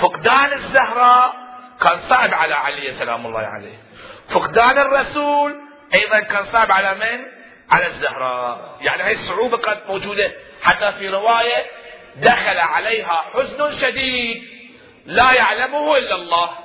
فقدان 0.00 0.52
الزهراء 0.52 1.34
كان 1.80 1.98
صعب 2.00 2.34
على 2.34 2.54
علي 2.54 2.92
سلام 2.92 3.26
الله 3.26 3.40
عليه. 3.40 3.76
فقدان 4.28 4.78
الرسول 4.78 5.60
أيضا 5.94 6.20
كان 6.20 6.44
صعب 6.44 6.72
على 6.72 6.94
من؟ 6.94 7.24
على 7.70 7.86
الزهراء 7.86 8.78
يعني 8.80 9.02
هذه 9.02 9.20
الصعوبة 9.20 9.58
كانت 9.58 9.80
موجودة. 9.88 10.32
حتى 10.62 10.92
في 10.92 11.08
رواية 11.08 11.66
دخل 12.16 12.58
عليها 12.58 13.24
حزن 13.34 13.78
شديد. 13.80 14.53
لا 15.06 15.32
يعلمه 15.32 15.96
إلا 15.96 16.14
الله. 16.14 16.58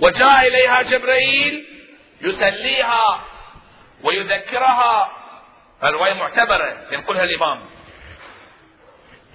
وجاء 0.00 0.46
إليها 0.46 0.82
جبريل 0.82 1.66
يسليها 2.20 3.24
ويذكرها. 4.02 5.12
الرواية 5.84 6.12
معتبرة. 6.12 6.86
ينقلها 6.90 7.24
الإمام. 7.24 7.64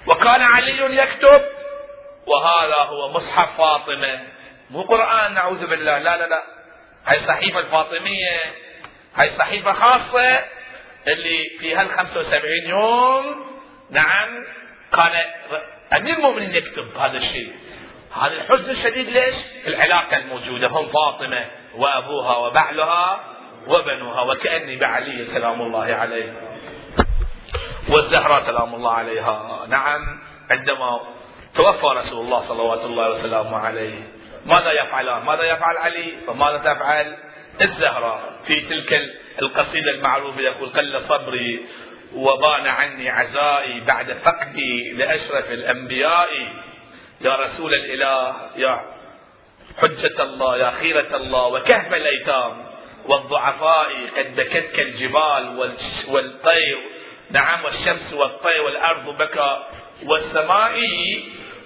وكان 0.07 0.41
علي 0.41 0.97
يكتب 0.97 1.41
وهذا 2.27 2.75
هو 2.75 3.11
مصحف 3.11 3.57
فاطمة. 3.57 4.27
مو 4.69 4.81
قرآن 4.81 5.33
نعوذ 5.33 5.67
بالله. 5.67 5.97
لا 5.97 6.17
لا 6.17 6.27
لا. 6.27 6.43
هاي 7.05 7.17
الصحيفة 7.17 7.59
الفاطمية. 7.59 8.39
هاي 9.15 9.31
صحيفة 9.37 9.73
خاصة 9.73 10.45
اللي 11.07 11.49
في 11.59 11.75
هال 11.75 11.89
75 11.89 12.69
يوم 12.69 13.51
نعم 13.89 14.45
كان 14.93 15.25
أمير 15.93 16.17
المؤمنين 16.17 16.55
يكتب 16.55 16.97
هذا 16.97 17.17
الشيء. 17.17 17.53
هذا 18.13 18.33
الحزن 18.33 18.69
الشديد 18.69 19.09
ليش؟ 19.09 19.35
العلاقة 19.67 20.17
الموجودة 20.17 20.67
هم 20.67 20.87
فاطمة 20.87 21.45
وأبوها 21.75 22.37
وبعلها 22.37 23.19
وبنوها 23.67 24.21
وكأني 24.21 24.75
بعلي 24.75 25.25
سلام 25.25 25.61
الله 25.61 25.93
عليه. 25.93 26.33
والزهراء 27.89 28.43
سلام 28.43 28.75
الله 28.75 28.91
عليها. 28.91 29.65
نعم 29.69 30.01
عندما 30.49 31.01
توفى 31.55 31.85
رسول 31.85 32.25
الله 32.25 32.39
صلوات 32.39 32.85
الله 32.85 33.09
وسلامه 33.09 33.57
عليه 33.57 33.99
ماذا 34.45 34.71
يفعلان 34.71 35.25
ماذا 35.25 35.43
يفعل 35.43 35.77
علي؟ 35.77 36.13
وماذا 36.27 36.57
تفعل؟ 36.57 37.17
الزهراء 37.61 38.39
في 38.43 38.61
تلك 38.61 39.01
القصيدة 39.41 39.91
المعروفة 39.91 40.41
يقول 40.41 40.69
قل 40.69 41.01
صبري 41.01 41.65
وبان 42.15 42.67
عني 42.67 43.09
عزائي 43.09 43.79
بعد 43.79 44.11
فقدي 44.13 44.93
لأشرف 44.93 45.51
الأنبياء. 45.51 46.27
يا 47.23 47.35
رسول 47.35 47.73
الإله 47.73 48.35
يا 48.55 48.81
حجة 49.77 50.23
الله 50.23 50.57
يا 50.57 50.69
خيرة 50.69 51.15
الله 51.15 51.47
وكهف 51.47 51.93
الأيتام. 51.93 52.65
والضعفاء 53.05 53.89
قد 54.17 54.35
بكتك 54.35 54.79
الجبال 54.79 55.71
والطير. 56.09 56.77
نعم 57.31 57.65
والشمس 57.65 58.13
والطير 58.13 58.61
والأرض 58.61 59.17
بكى. 59.17 59.63
والسماء 60.05 60.79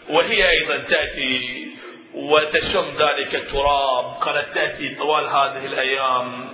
وهي 0.10 0.50
أيضا 0.50 0.78
تأتي 0.78 1.68
وتشم 2.14 2.86
ذلك 3.00 3.36
التراب. 3.36 4.24
كانت 4.26 4.46
تأتي 4.54 4.96
طوال 4.96 5.26
هذه 5.26 5.66
الأيام. 5.66 6.50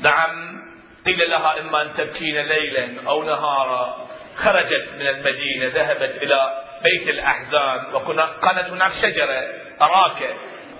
نعم 0.00 0.58
قيل 1.06 1.30
لها 1.30 1.60
إما 1.60 1.82
أن 1.82 1.94
تبكين 1.94 2.46
ليلا 2.46 3.08
أو 3.08 3.22
نهارا. 3.22 4.08
خرجت 4.36 4.88
من 4.98 5.06
المدينة 5.06 5.66
ذهبت 5.66 6.22
إلى 6.22 6.67
بيت 6.82 7.08
الأحزان. 7.08 7.94
وكانت 7.94 8.70
هناك 8.70 8.92
شجرة 8.92 9.42
أراكة 9.82 10.34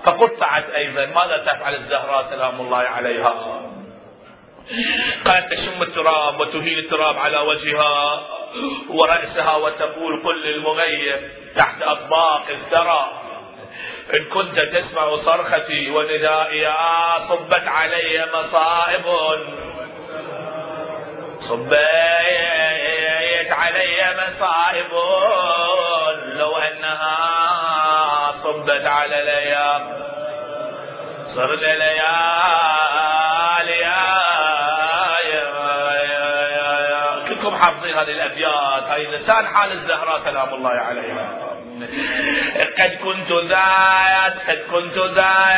فقطعت 0.05 0.69
أيضا. 0.69 1.05
ماذا 1.05 1.37
تفعل 1.37 1.75
الزهراء؟ 1.75 2.29
سلام 2.29 2.61
الله 2.61 2.77
عليها. 2.77 3.61
قالت 5.25 5.53
تشم 5.53 5.81
التراب 5.81 6.39
وتهيل 6.39 6.79
التراب 6.79 7.17
على 7.17 7.37
وجهها 7.37 8.27
ورأسها 8.89 9.55
وتقول 9.55 10.23
قل 10.23 10.41
للمغيب 10.41 11.31
تحت 11.55 11.81
أطباق 11.81 12.43
الثرى. 12.49 13.11
إن 14.13 14.25
كنت 14.25 14.59
تسمع 14.59 15.15
صرختي 15.15 15.91
وندائي 15.91 16.67
آه 16.67 17.27
صبت 17.29 17.67
علي 17.67 18.27
مصائب. 18.33 19.05
صبيت 21.41 21.79
علي 23.51 24.15
مصائب 24.17 24.91
لو 26.37 26.57
أنها 26.57 27.17
صبت 28.43 28.85
على 28.85 29.21
الأيام. 29.21 29.99
صر 31.35 31.55
ليالي 31.55 31.99
كلكم 37.27 37.55
حافظين 37.55 37.97
هذه 37.97 38.11
الأبيات. 38.11 38.83
هاي 38.83 39.05
لسان 39.05 39.47
حال 39.47 39.71
الزهراء 39.71 40.23
سلام 40.23 40.53
الله 40.53 40.71
عليها. 40.71 41.49
قد 42.79 42.91
كنت 43.03 43.31
ذات 43.49 44.33
قد 44.49 44.61
كنت 44.71 44.97
ذات 45.15 45.49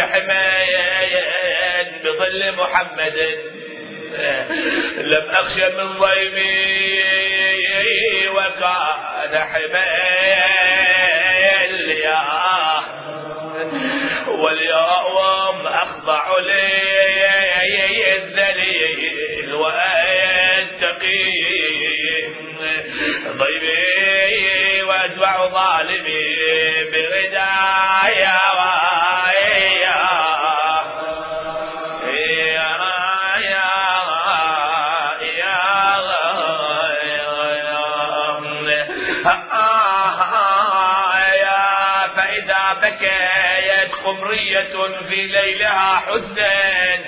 حمين 0.00 1.86
بظل 2.04 2.40
محمد. 2.56 3.18
لم 4.98 5.30
أخش 5.30 5.56
من 5.58 5.98
ضيمي 5.98 7.08
وكان 8.28 9.32
حميل 9.48 10.92
يا 11.90 12.22
واليوم 14.28 15.66
أخضع 15.66 16.38
لي 16.38 18.16
الذليل 18.16 19.54
وأتقي 19.54 21.24
ضيمي 23.26 24.82
وأتبع 24.82 25.34
ظالمي. 25.48 26.17
حزنا 46.08 46.98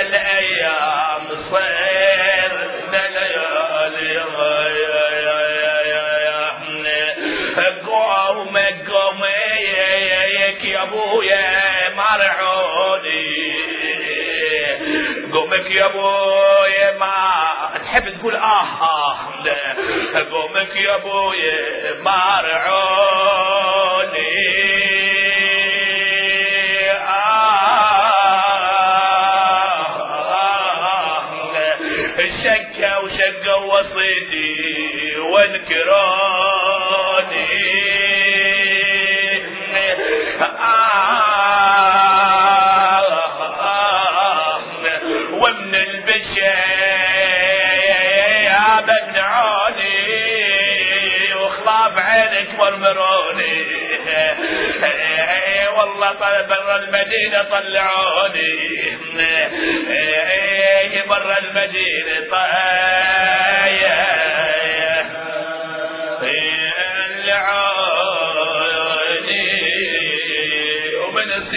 الأيام 0.00 1.28
صير 1.50 2.52
ليالي 2.92 4.18
قوم 7.86 8.56
قوم 8.88 9.24
يا 10.64 10.82
أبويا 10.82 11.88
مرعوني. 11.94 13.28
قومك 15.32 15.70
يا 15.70 15.86
أبويا 15.86 16.98
ما 16.98 17.37
تحب 17.88 18.10
تقول 18.18 18.36
آه 18.36 18.62
آه 18.62 19.16
قومك 20.30 20.76
يا 20.76 20.94
ابويا 20.94 21.94
مرعوني. 22.02 23.48
شكا 32.44 32.96
وشكا 32.98 33.54
وصيتي 33.54 34.56
وانكروني. 35.32 36.58
ومن 40.38 40.87
عينك 52.18 52.60
والمروني 52.60 53.66
إيه، 54.08 55.68
والله 55.68 56.12
برا 56.48 56.76
المدينة 56.76 57.42
طلعوني. 57.42 58.52
إيه، 59.90 61.02
برا 61.08 61.38
المدينة 61.38 62.26
طلعوني. 62.30 63.08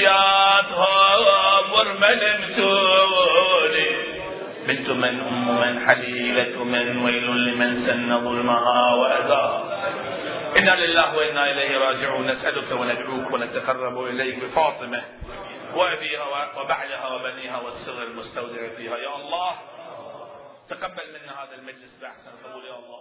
نسياتهم 0.01 1.71
والملمتوني 1.73 3.31
بنت 4.67 4.89
من 4.89 5.19
أم 5.19 5.59
من 5.61 5.79
حليلة 5.87 6.63
من 6.63 7.03
ويل 7.03 7.25
لمن 7.25 7.85
سن 7.85 8.23
ظلمها 8.23 8.93
وأذاها 8.93 9.70
إنا 10.57 10.75
لله 10.75 11.17
وإنا 11.17 11.51
إليه 11.51 11.77
راجعون. 11.77 12.27
نسألك 12.27 12.71
وندعوك 12.71 13.33
ونتقرب 13.33 14.05
إليك 14.05 14.43
بفاطمة 14.43 15.03
وأبيها 15.75 16.23
وبعلها 16.57 17.07
وبنيها 17.07 17.59
والسر 17.59 18.03
المستودع 18.03 18.69
فيها. 18.77 18.97
يا 18.97 19.15
الله 19.15 19.55
تقبل 20.69 21.07
منا 21.13 21.43
هذا 21.43 21.55
المجلس 21.55 21.97
بأحسن 22.01 22.31
قبول 22.43 22.65
يا 22.65 22.75
الله. 22.75 23.00